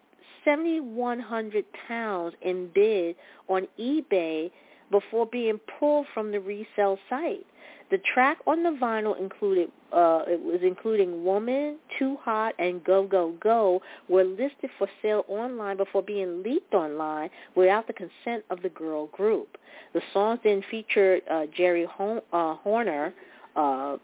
[0.45, 3.17] 7,100 pounds in bid
[3.49, 4.51] on eBay
[4.91, 7.45] before being pulled from the resale site.
[7.91, 13.07] The track on the vinyl included uh, it was including Woman, Too Hot, and Go
[13.07, 18.61] Go Go were listed for sale online before being leaked online without the consent of
[18.63, 19.57] the girl group.
[19.95, 23.15] The songs then featured uh, Geri Ho- uh, Horner,
[23.55, 23.97] uh,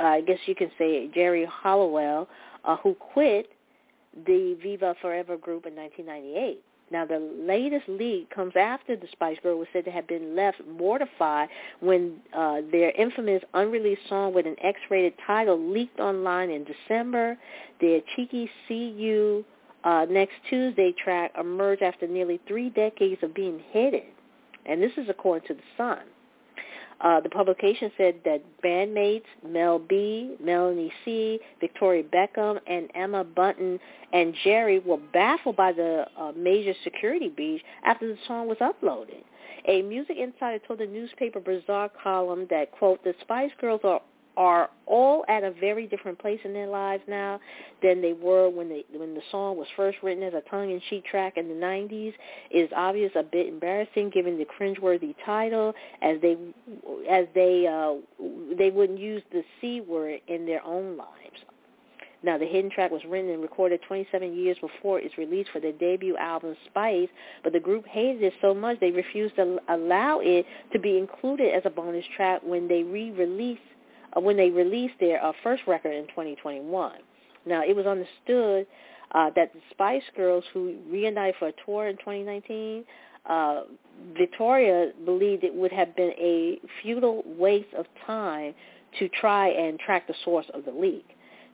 [0.00, 2.28] I guess you can say Geri Halliwell,
[2.64, 3.48] uh, who quit
[4.26, 6.62] the Viva Forever group in 1998.
[6.90, 10.60] Now, the latest leak comes after the Spice Girls was said to have been left
[10.66, 11.48] mortified
[11.80, 17.38] when uh, their infamous unreleased song with an X-rated title leaked online in December.
[17.80, 19.44] Their cheeky "See You"
[19.82, 24.04] uh, next Tuesday track emerged after nearly three decades of being hidden,
[24.66, 26.00] and this is according to the Sun.
[27.00, 33.78] Uh, the publication said that bandmates Mel B, Melanie C, Victoria Beckham, and Emma Bunton
[34.12, 39.22] and Geri were baffled by the uh, major security breach after the song was uploaded.
[39.66, 44.00] A music insider told the newspaper Bizarre column that, quote, the Spice Girls are
[44.36, 47.40] are all at a very different place in their lives now
[47.82, 51.36] than they were when they when the song was first written as a tongue-in-cheek track
[51.36, 52.12] in the 90s.
[52.50, 56.36] It is obvious a bit embarrassing given the cringeworthy title, as they
[57.10, 57.94] as they uh,
[58.58, 61.10] they wouldn't use the c word in their own lives.
[62.24, 65.72] Now, the hidden track was written and recorded 27 years before its release for their
[65.72, 67.08] debut album Spice,
[67.42, 71.54] but the group hated it so much they refused to allow it to be included
[71.54, 73.60] as a bonus track when they re-released
[74.16, 76.92] uh, when they released their uh, first record in 2021.
[77.46, 78.66] Now, it was understood
[79.12, 82.84] uh, that the Spice Girls, who reunited for a tour in 2019,
[83.26, 83.62] uh,
[84.16, 88.54] Victoria believed it would have been a futile waste of time
[88.98, 91.06] to try and track the source of the leak.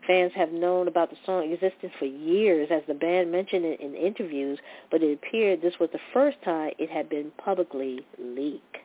[0.07, 3.95] Fans have known about the song existence for years, as the band mentioned it in
[3.95, 4.59] interviews,
[4.91, 8.79] but it appeared this was the first time it had been publicly leaked.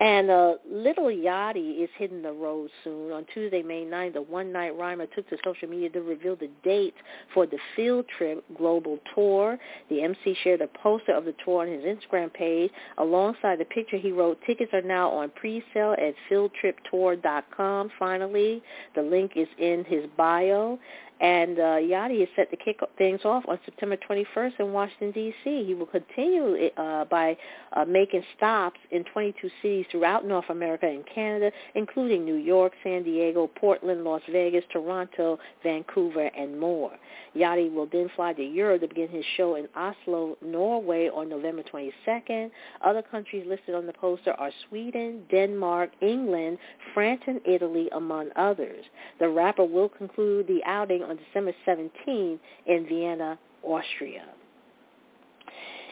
[0.00, 3.12] And uh, Lil Yachty is hitting the road soon.
[3.12, 6.50] On Tuesday, May 9th, the One Night Rhymer took to social media to reveal the
[6.64, 6.94] date
[7.34, 9.58] for the Field Trip Global Tour.
[9.90, 12.70] The MC shared a poster of the tour on his Instagram page.
[12.98, 17.90] Alongside the picture, he wrote, tickets are now on pre-sale at fieldtriptour.com.
[17.98, 18.62] Finally,
[18.94, 20.78] the link is in his bio.
[21.22, 25.64] And uh, Yachty is set to kick things off on September 21st in Washington, D.C.
[25.64, 27.36] He will continue uh, by
[27.74, 33.04] uh, making stops in 22 cities throughout North America and Canada, including New York, San
[33.04, 36.90] Diego, Portland, Las Vegas, Toronto, Vancouver, and more.
[37.36, 41.62] Yachty will then fly to Europe to begin his show in Oslo, Norway on November
[41.62, 42.50] 22nd.
[42.84, 46.58] Other countries listed on the poster are Sweden, Denmark, England,
[46.94, 48.84] France, and Italy, among others.
[49.20, 54.24] The rapper will conclude the outing on December 17 in Vienna, Austria.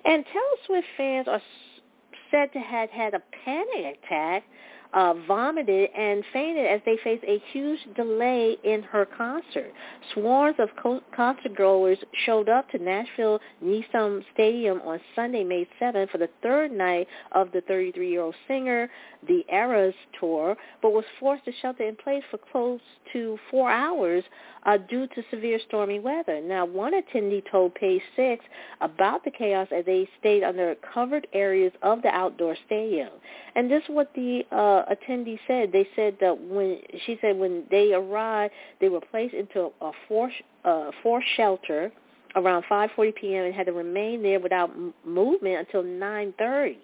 [0.05, 1.43] And Taylor Swift fans are
[2.31, 4.45] said to have had a panic attack
[4.93, 9.72] uh, vomited and fainted as they faced a huge delay in her concert.
[10.14, 16.11] Swarms of co- concert goers showed up to Nashville Nissan Stadium on Sunday, May 7th
[16.11, 18.88] for the third night of the 33-year-old singer,
[19.26, 22.80] the Eras tour, but was forced to shelter in place for close
[23.12, 24.24] to four hours
[24.64, 26.41] uh, due to severe stormy weather.
[26.41, 28.45] Now, one attendee told Page Six
[28.80, 33.11] about the chaos as they stayed under covered areas of the outdoor stadium.
[33.55, 35.72] And this is what the uh, attendee said.
[35.72, 40.37] They said that when she said when they arrived, they were placed into a forced
[40.64, 41.93] uh, forced shelter
[42.37, 43.45] around 5:40 p.m.
[43.47, 46.76] and had to remain there without m- movement until 9:30.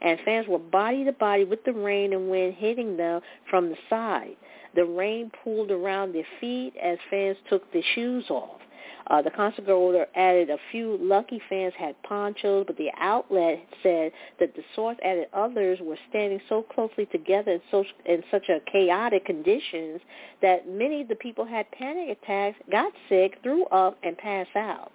[0.00, 3.20] And fans were body to body with the rain and wind hitting them
[3.50, 4.36] from the side.
[4.74, 8.60] The rain pooled around their feet as fans took their shoes off.
[9.08, 14.12] Uh, the concert order added a few lucky fans had ponchos, but the outlet said
[14.38, 18.60] that the source added others were standing so closely together in, so, in such a
[18.70, 20.00] chaotic conditions
[20.42, 24.92] that many of the people had panic attacks, got sick, threw up, and passed out.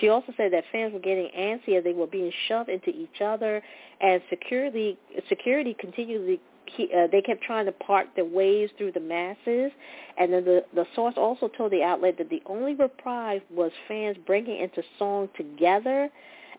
[0.00, 3.20] She also said that fans were getting antsy as they were being shoved into each
[3.22, 3.62] other,
[4.00, 6.40] and security security continually
[6.78, 9.72] uh, they kept trying to part their ways through the masses.
[10.18, 14.16] And then the, the source also told the outlet that the only reprieve was fans
[14.26, 16.08] breaking into song together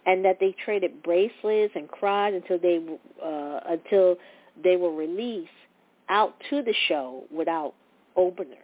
[0.06, 2.80] and that they traded bracelets and cried until they
[3.24, 4.16] uh, until
[4.64, 5.50] they were released
[6.10, 7.74] out to the show without
[8.16, 8.58] openers.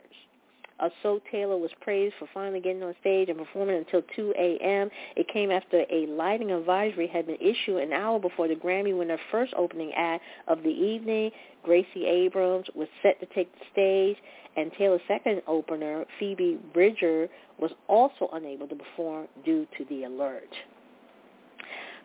[0.80, 4.90] Uh, So Taylor was praised for finally getting on stage and performing until 2 a.m.
[5.16, 9.18] It came after a lighting advisory had been issued an hour before the Grammy winner
[9.32, 11.32] first opening act of the evening.
[11.64, 14.18] Gracie Abrams was set to take the stage,
[14.58, 17.28] and Taylor's second opener, Phoebe Bridger,
[17.60, 20.50] was also unable to perform due to the alert.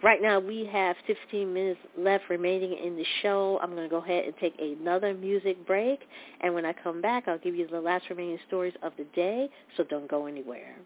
[0.03, 3.59] Right now we have 15 minutes left remaining in the show.
[3.61, 6.01] I'm going to go ahead and take another music break.
[6.41, 9.49] And when I come back, I'll give you the last remaining stories of the day.
[9.77, 10.77] So don't go anywhere.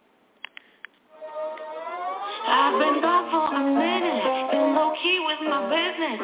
[2.44, 6.18] I've been gone for a minute, been low key with my business.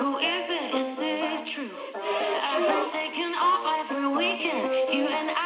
[0.00, 0.76] Who is it?
[0.76, 1.72] Is it true?
[1.96, 4.92] I've been taking off every weekend.
[4.92, 5.39] You and I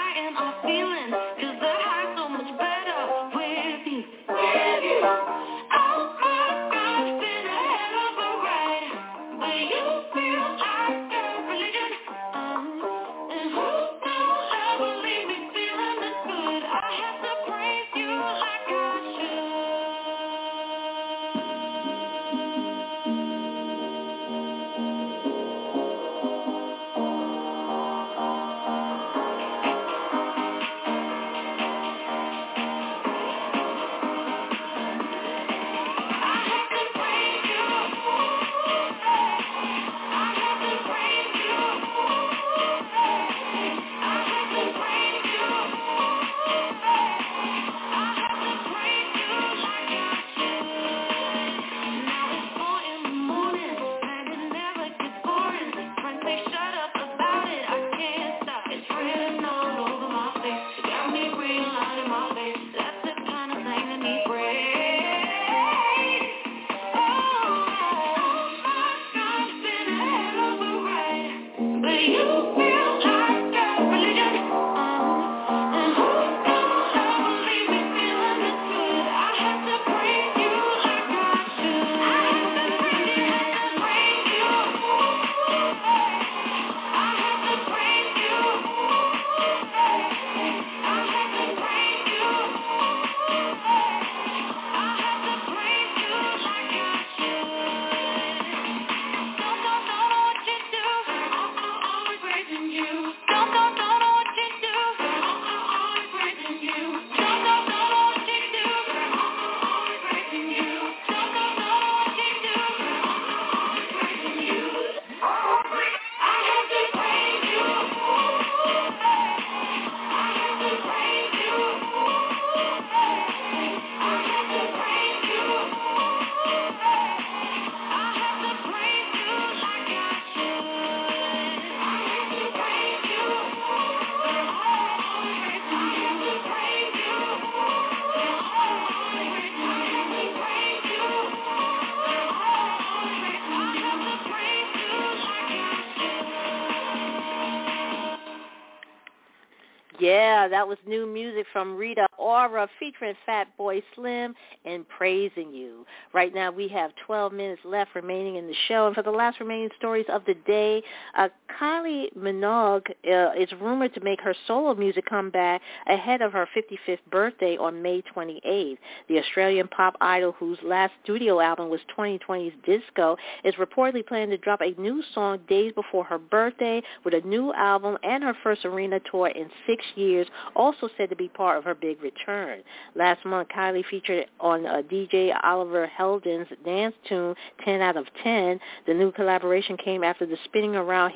[151.55, 154.35] from Rita Ora featuring Fat Boy Slim
[154.65, 155.87] and Praising You.
[156.13, 158.89] Right now we have 12 minutes left remaining in the show.
[158.89, 160.83] And for the last remaining stories of the day,
[161.17, 161.29] uh,
[161.59, 166.99] Kylie Minogue uh, is rumored to make her solo music comeback ahead of her 55th
[167.11, 168.79] birthday on May 28th.
[169.09, 174.39] The Australian pop idol whose last studio album was 2020's Disco is reportedly planning to
[174.39, 178.65] drop a new song days before her birthday with a new album and her first
[178.65, 180.27] arena tour in six years,
[180.57, 182.61] also said to be part of her big return.
[182.95, 187.35] Last month, Kylie featured on uh, DJ Oliver Heldens' dance tune
[187.65, 188.59] 10 out of 10.
[188.87, 191.13] The new collaboration came after the spinning around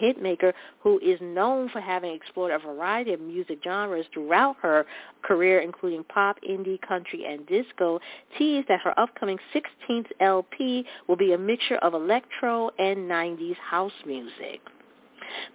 [0.80, 4.86] who is known for having explored a variety of music genres throughout her
[5.22, 8.00] career, including pop, indie, country, and disco,
[8.36, 13.92] teased that her upcoming 16th LP will be a mixture of electro and 90s house
[14.06, 14.60] music.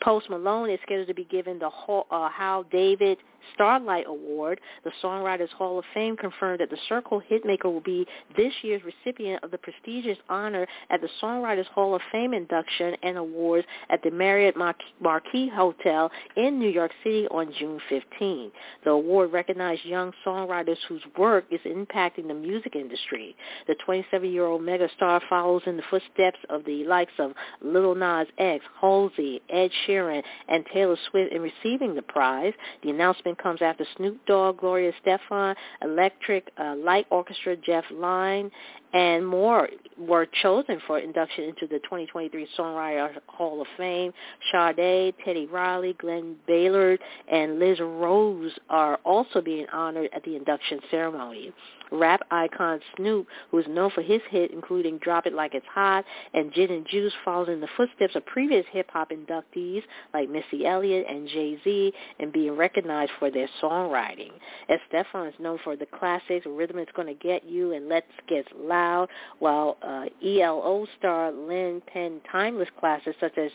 [0.01, 3.17] Post Malone is scheduled to be given the Hall, uh, Hal David
[3.54, 4.60] Starlight Award.
[4.84, 9.44] The Songwriters Hall of Fame confirmed that the Circle hitmaker will be this year's recipient
[9.44, 14.12] of the prestigious honor at the Songwriters Hall of Fame induction and awards at the
[14.12, 18.52] Marriott Marquis Hotel in New York City on June 15.
[18.84, 23.36] The award recognized young songwriters whose work is impacting the music industry.
[23.68, 29.41] The 27-year-old megastar follows in the footsteps of the likes of Lil Nas X, Halsey,
[29.50, 32.54] Ed Sheeran, and Taylor Swift in receiving the prize.
[32.84, 38.52] The announcement comes after Snoop Dogg, Gloria Estefan, Electric uh, Light Orchestra, Jeff Lynne,
[38.94, 44.14] and more were chosen for induction into the 2023 Songwriter Hall of Fame.
[44.52, 47.00] Sade, Teddy Riley, Glen Ballard,
[47.32, 51.52] and Liz Rose are also being honored at the induction ceremony.
[51.94, 56.04] Rap icon Snoop, who is known for his hit including Drop It Like It's Hot
[56.34, 59.84] and Gin and Juice, follows in the footsteps of previous hip-hop inductees
[60.14, 64.32] like Missy Elliott and Jay-Z and being recognized for their songwriting.
[64.70, 69.10] Estefan is known for the classics Rhythm Is Gonna Get You and Let's Get Loud,
[69.39, 73.52] while uh, ELO star Lynne penned timeless classics such as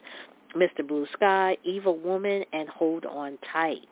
[0.56, 0.86] Mr.
[0.86, 3.88] Blue Sky, Evil Woman, and Hold On Tight.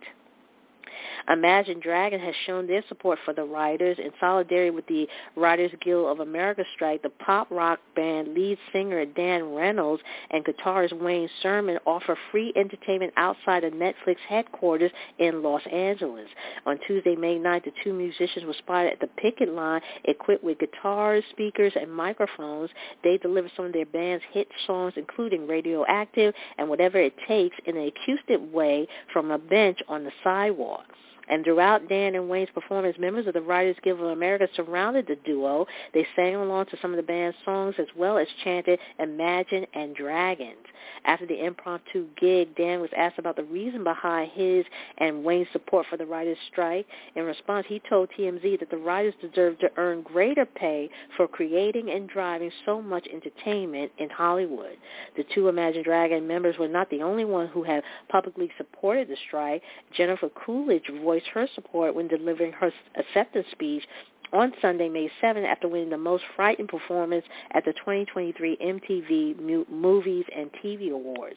[1.29, 6.07] Imagine Dragon has shown their support for the writers in solidarity with the Writers Guild
[6.09, 7.03] of America strike.
[7.03, 13.13] The pop rock band lead singer Dan Reynolds and guitarist Wayne Sermon offer free entertainment
[13.17, 16.29] outside of Netflix headquarters in Los Angeles.
[16.65, 20.59] On Tuesday, May 9th, the two musicians were spotted at the picket line equipped with
[20.59, 22.71] guitars, speakers, and microphones.
[23.03, 27.77] They delivered some of their band's hit songs, including Radioactive and Whatever It Takes, in
[27.77, 30.85] an acoustic way from a bench on the sidewalk.
[31.29, 35.17] And throughout Dan and Wayne's performance, members of the Writers Guild of America surrounded the
[35.25, 35.67] duo.
[35.93, 39.95] They sang along to some of the band's songs as well as chanted Imagine and
[39.95, 40.57] Dragons.
[41.05, 44.65] After the impromptu gig, Dan was asked about the reason behind his
[44.99, 46.87] and Wayne's support for the writers' strike.
[47.15, 51.91] In response, he told TMZ that the writers deserve to earn greater pay for creating
[51.91, 54.77] and driving so much entertainment in Hollywood.
[55.17, 59.17] The two Imagine Dragon members were not the only one who have publicly supported the
[59.27, 59.63] strike.
[59.97, 63.85] Jennifer Coolidge voiced her support when delivering her acceptance speech
[64.33, 70.25] on Sunday, May 7, after winning the most frightened performance at the 2023 MTV Movies
[70.35, 71.37] and TV Awards.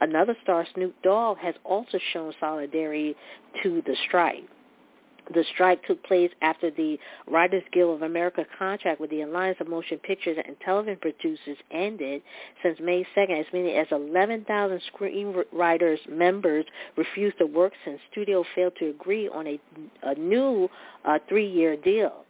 [0.00, 3.14] Another star, Snoop Dogg, has also shown solidarity
[3.62, 4.44] to the strike.
[5.32, 9.68] The strike took place after the Writers Guild of America contract with the Alliance of
[9.68, 12.22] Motion Pictures and Television Producers ended.
[12.62, 16.64] Since May 2nd, as many as 11,000 screenwriters members
[16.96, 19.60] refused to work since studio failed to agree on a,
[20.02, 20.68] a new
[21.04, 22.24] uh, three-year deal.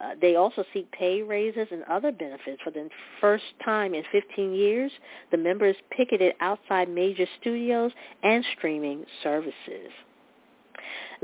[0.00, 2.60] Uh, they also seek pay raises and other benefits.
[2.62, 2.88] For the
[3.20, 4.90] first time in 15 years,
[5.30, 7.92] the members picketed outside major studios
[8.22, 9.90] and streaming services.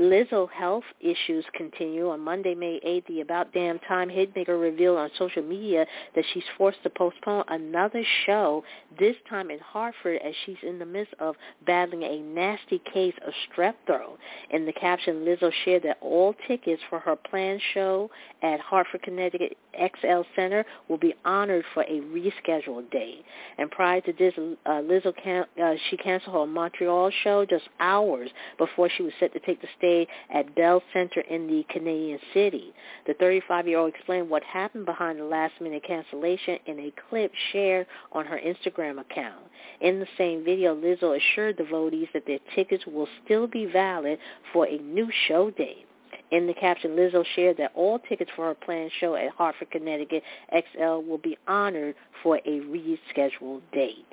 [0.01, 2.09] Lizzo health issues continue.
[2.09, 5.85] On Monday, May 8th, the About Damn Time hitmaker revealed on social media
[6.15, 8.63] that she's forced to postpone another show,
[8.97, 11.35] this time in Hartford, as she's in the midst of
[11.67, 14.17] battling a nasty case of strep throat.
[14.49, 18.09] In the caption, Lizzo shared that all tickets for her planned show
[18.41, 23.23] at Hartford, Connecticut XL Center will be honored for a rescheduled date.
[23.59, 24.33] And prior to this,
[24.65, 29.31] uh, Lizzo can- uh, she canceled her Montreal show just hours before she was set
[29.33, 29.90] to take the stage
[30.33, 32.73] at Bell Center in the Canadian city.
[33.07, 38.39] The 35-year-old explained what happened behind the last-minute cancellation in a clip shared on her
[38.39, 39.43] Instagram account.
[39.81, 44.19] In the same video, Lizzo assured devotees that their tickets will still be valid
[44.53, 45.85] for a new show date.
[46.31, 50.23] In the caption, Lizzo shared that all tickets for her planned show at Hartford, Connecticut
[50.53, 54.05] XL will be honored for a rescheduled date.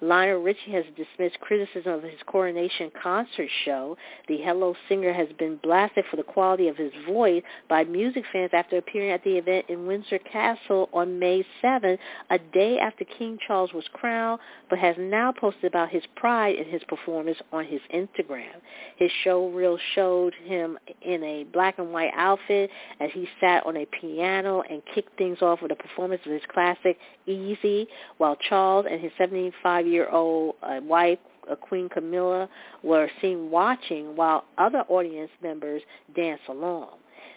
[0.00, 3.96] Lionel Richie has dismissed criticism of his coronation concert show.
[4.28, 8.50] The Hello singer has been blasted for the quality of his voice by music fans
[8.52, 11.98] after appearing at the event in Windsor Castle on May 7,
[12.30, 14.40] a day after King Charles was crowned,
[14.70, 18.60] but has now posted about his pride in his performance on his Instagram.
[18.96, 22.70] His show reel showed him in a black and white outfit
[23.00, 26.42] as he sat on a piano and kicked things off with a performance of his
[26.52, 27.86] classic Easy,
[28.16, 31.18] while Charles and his 75 year-old uh, wife,
[31.50, 32.48] uh, Queen Camilla,
[32.82, 35.82] were seen watching while other audience members
[36.14, 36.90] danced along.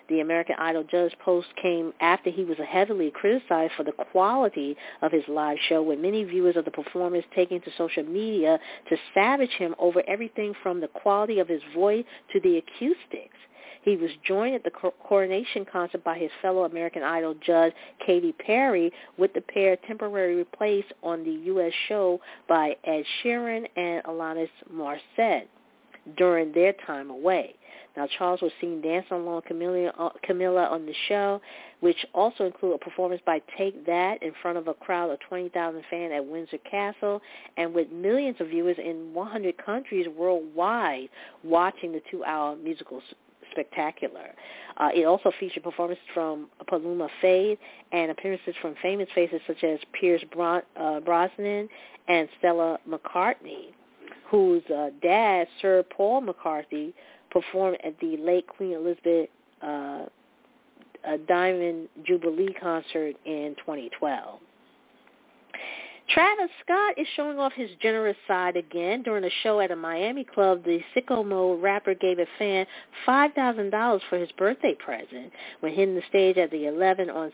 [0.09, 5.11] The American Idol judge post came after he was heavily criticized for the quality of
[5.11, 9.51] his live show, with many viewers of the performance taking to social media to savage
[9.51, 13.37] him over everything from the quality of his voice to the acoustics.
[13.83, 17.73] He was joined at the coronation concert by his fellow American Idol judge
[18.05, 21.73] Katy Perry, with the pair temporarily replaced on the U.S.
[21.87, 25.47] show by Ed Sheeran and Alanis Morissette
[26.17, 27.55] during their time away.
[27.97, 31.41] Now, Charles was seen dancing along Camilla, uh, on the show,
[31.81, 35.83] which also included a performance by Take That in front of a crowd of 20,000
[35.89, 37.21] fans at Windsor Castle,
[37.57, 41.09] and with millions of viewers in 100 countries worldwide
[41.43, 43.01] watching the two-hour musical
[43.51, 44.29] spectacular.
[44.77, 47.59] Uh, it also featured performances from Paloma Faith
[47.91, 51.67] and appearances from famous faces such as Pierce Bron- uh, Brosnan
[52.07, 53.73] and Stella McCartney,
[54.29, 56.93] whose uh, dad, Sir Paul McCartney,
[57.29, 59.29] performed at the late Queen Elizabeth
[59.61, 60.05] uh,
[61.27, 64.39] Diamond Jubilee concert in 2012.
[66.13, 69.01] Travis Scott is showing off his generous side again.
[69.01, 72.65] During a show at a Miami club, the sicko mode rapper gave a fan
[73.07, 75.31] $5,000 for his birthday present.
[75.61, 77.31] When hitting the stage at the 11 on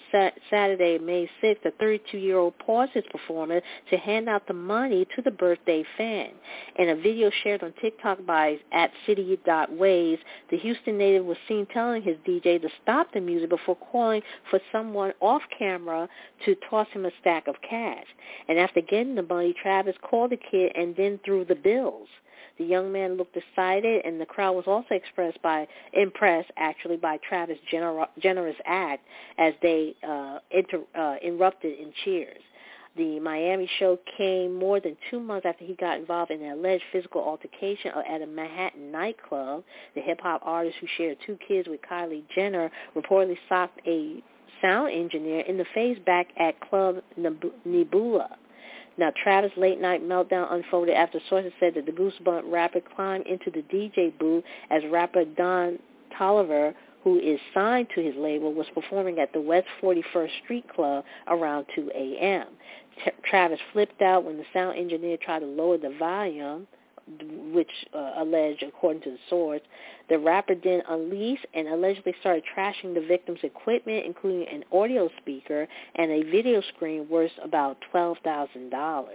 [0.52, 5.32] Saturday, May 6th, the 32-year-old paused his performance to hand out the money to the
[5.32, 6.30] birthday fan.
[6.78, 10.22] In a video shared on TikTok by at city.waves,
[10.52, 14.22] the Houston native was seen telling his DJ to stop the music before calling
[14.52, 16.08] for someone off camera
[16.46, 18.06] to toss him a stack of cash.
[18.48, 22.08] And after getting the money, Travis called the kid and then threw the bills.
[22.58, 27.18] The young man looked excited, and the crowd was also expressed by impressed actually by
[27.18, 29.06] Travis' gener- generous act
[29.38, 32.42] as they uh, inter- uh, erupted in cheers.
[32.98, 36.84] The Miami show came more than two months after he got involved in an alleged
[36.92, 39.64] physical altercation at a Manhattan nightclub.
[39.94, 44.24] The hip-hop artist who shared two kids with Kylie Jenner reportedly socked a
[44.64, 46.98] sound engineer in the face back at Club
[47.66, 48.38] Nebula.
[48.98, 53.52] Now, Travis' late night meltdown unfolded after sources said that the Goosebump rapper climbed into
[53.52, 55.80] the DJ booth as rapper Don
[56.18, 56.74] Toliver,
[57.04, 61.68] who is signed to his label, was performing at the West 41st Street Club around
[61.76, 62.48] 2 a.m.
[63.04, 66.68] T- Travis flipped out when the sound engineer tried to lower the volume
[67.54, 69.62] which uh, alleged, according to the source,
[70.10, 75.68] the rapper then unleashed and allegedly started trashing the victim's equipment, including an audio speaker
[75.96, 79.06] and a video screen worth about $12,000.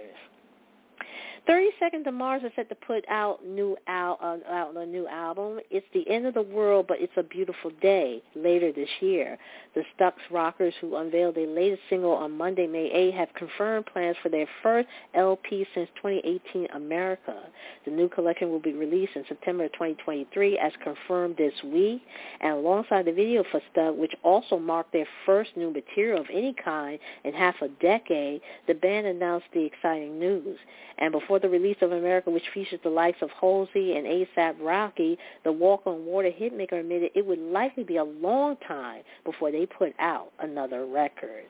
[1.45, 5.07] 30 Seconds to Mars is set to put out new al- uh, out a new
[5.07, 5.59] album.
[5.69, 9.37] It's the end of the world, but it's a beautiful day later this year.
[9.75, 14.15] The Stux Rockers, who unveiled their latest single on Monday, May 8, have confirmed plans
[14.23, 17.35] for their first LP since 2018 America.
[17.83, 22.01] The new collection will be released in September 2023, as confirmed this week.
[22.39, 26.55] And alongside the video for Stuck, which also marked their first new material of any
[26.63, 30.57] kind in half a decade, the band announced the exciting news.
[30.99, 35.17] And before the release of America, which features the likes of Halsey and ASAP Rocky,
[35.43, 39.65] the Walk on Water hitmaker admitted it would likely be a long time before they
[39.65, 41.45] put out another record.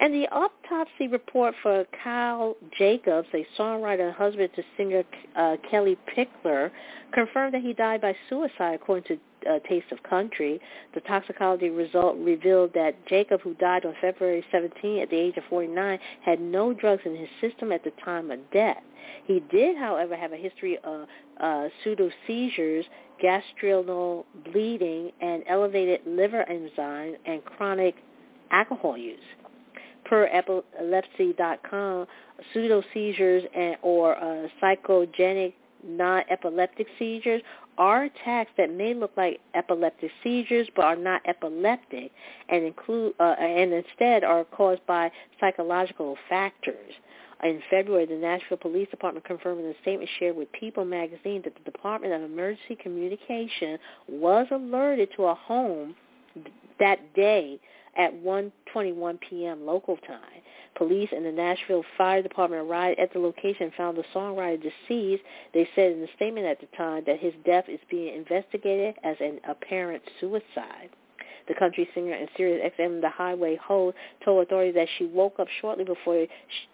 [0.00, 5.04] And the autopsy report for Kyle Jacobs, a songwriter and husband to singer
[5.36, 6.70] uh, Kellie Pickler,
[7.12, 10.60] confirmed that he died by suicide, according to uh, Taste of Country.
[10.94, 15.44] The toxicology result revealed that Jacob, who died on February 17 at the age of
[15.50, 18.82] 49, had no drugs in his system at the time of death.
[19.24, 21.06] He did, however, have a history of
[21.40, 22.84] uh, pseudo seizures,
[23.22, 27.96] gastrointestinal bleeding, and elevated liver enzymes and chronic
[28.50, 29.18] alcohol use.
[30.12, 32.06] Per epilepsy.com,
[32.52, 37.40] pseudo seizures and or uh, psychogenic non-epileptic seizures
[37.78, 42.12] are attacks that may look like epileptic seizures but are not epileptic
[42.50, 45.10] and include uh, and instead are caused by
[45.40, 46.92] psychological factors.
[47.42, 51.54] In February, the Nashville Police Department confirmed in a statement shared with People magazine that
[51.54, 53.78] the Department of Emergency Communication
[54.10, 55.94] was alerted to a home
[56.78, 57.58] that day
[57.96, 59.66] at 1:21 p.m.
[59.66, 60.40] local time.
[60.76, 65.22] Police and the Nashville Fire Department arrived at the location and found the songwriter deceased.
[65.52, 69.16] They said in a statement at the time that his death is being investigated as
[69.20, 70.90] an apparent suicide.
[71.48, 75.48] The country singer and Sirius XM The Highway host told authorities that she woke up
[75.60, 76.26] shortly before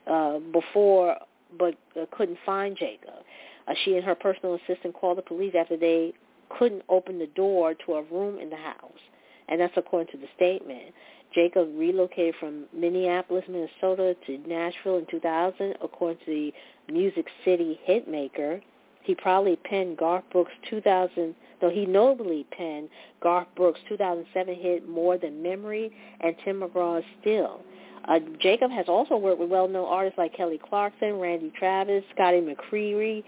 [0.07, 1.17] uh, before
[1.59, 3.25] but uh, couldn't find Jacob.
[3.67, 6.13] Uh, she and her personal assistant called the police after they
[6.59, 9.01] couldn't open the door to a room in the house,
[9.49, 10.95] and that's according to the statement.
[11.35, 18.61] Jacob relocated from Minneapolis, Minnesota to Nashville in 2000, according to the Music City hitmaker.
[19.03, 22.89] He probably penned Garth Brooks' 2000, though he notably penned
[23.23, 25.91] Garth Brooks' 2007 hit More Than Memory
[26.21, 27.61] and Tim McGraw's Still.
[28.07, 33.23] Uh, Jacob has also worked with well-known artists like Kelly Clarkson, Randy Travis, Scotty McCreery,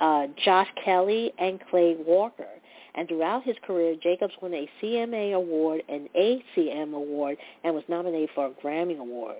[0.00, 2.48] uh, Josh Kelley, and Clay Walker.
[2.94, 8.30] And throughout his career, Jacobs won a CMA award, an ACM award, and was nominated
[8.34, 9.36] for a Grammy award.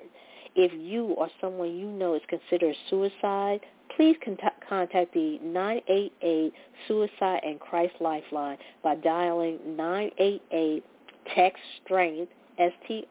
[0.57, 3.61] If you or someone you know is considered suicide,
[3.97, 6.53] please contact the 988
[6.89, 10.85] Suicide and Crisis Lifeline by dialing 988
[11.35, 13.07] text strength S-T-R-E-N-G-T-A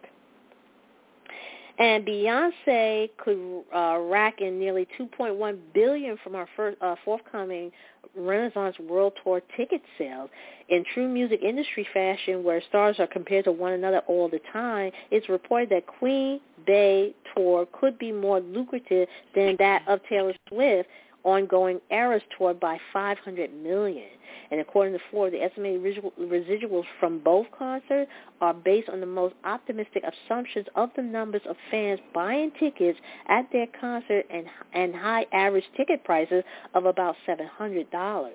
[1.80, 7.72] And Beyonce could uh, rack in nearly 2.1 billion from her first, uh, forthcoming
[8.16, 10.30] Renaissance World Tour ticket sales.
[10.70, 14.92] In true music industry fashion, where stars are compared to one another all the time,
[15.12, 20.90] it's reported that Queen Bey tour could be more lucrative than that of Taylor Swift
[21.24, 24.10] ongoing Eras Tour by 500 million.
[24.52, 25.82] And according to Ford, the estimated
[26.20, 28.12] residuals from both concerts
[28.42, 33.52] are based on the most optimistic assumptions of the numbers of fans buying tickets at
[33.52, 36.44] their concert and and high average ticket prices
[36.74, 38.30] of about $700.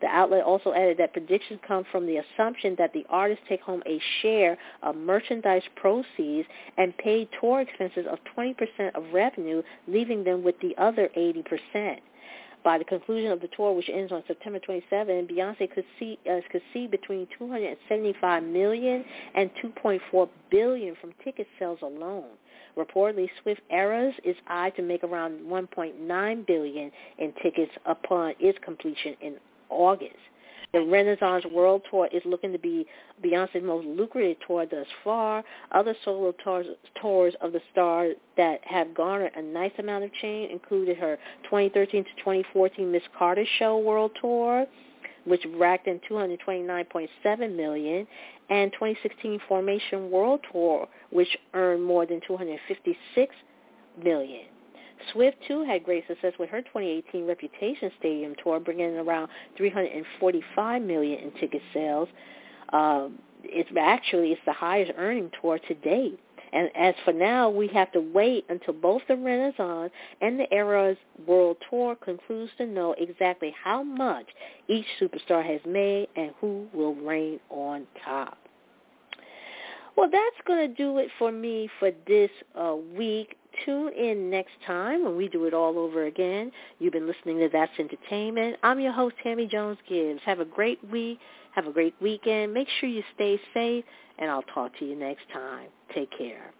[0.00, 3.82] The outlet also added that predictions come from the assumption that the artists take home
[3.86, 8.56] a share of merchandise proceeds and pay tour expenses of 20%
[8.94, 12.00] of revenue, leaving them with the other 80%.
[12.62, 16.40] By the conclusion of the tour, which ends on September 27, Beyonce could see uh,
[16.52, 19.04] could see between 275 million
[19.34, 22.28] and 2.4 billion from ticket sales alone.
[22.76, 29.16] Reportedly, Swift Eras is eyed to make around 1.9 billion in tickets upon its completion
[29.20, 29.36] in
[29.70, 30.16] August.
[30.72, 32.86] The Renaissance World Tour is looking to be
[33.24, 35.42] Beyonce's most lucrative tour thus far.
[35.72, 36.66] Other solo tours,
[37.00, 42.04] tours of the star that have garnered a nice amount of change included her 2013
[42.04, 44.66] to 2014 Miss Carter Show World Tour,
[45.24, 48.06] which racked in 229.7 million,
[48.48, 53.34] and 2016 Formation World Tour, which earned more than 256
[54.02, 54.46] million.
[55.12, 60.82] Swift, too, had great success with her 2018 Reputation Stadium tour, bringing in around 345
[60.82, 62.08] million in ticket sales.
[62.72, 66.20] Um, it's actually it's the highest earning tour to date.
[66.52, 70.96] And as for now, we have to wait until both the Renaissance and the Eras
[71.26, 74.26] World Tour concludes to know exactly how much
[74.68, 78.36] each superstar has made and who will reign on top.
[79.96, 83.36] Well, that's going to do it for me for this uh, week.
[83.64, 86.52] Tune in next time when we do it all over again.
[86.78, 88.56] You've been listening to That's Entertainment.
[88.62, 90.20] I'm your host, Tammy Jones Gibbs.
[90.24, 91.18] Have a great week.
[91.54, 92.54] Have a great weekend.
[92.54, 93.84] Make sure you stay safe,
[94.18, 95.68] and I'll talk to you next time.
[95.94, 96.52] Take care.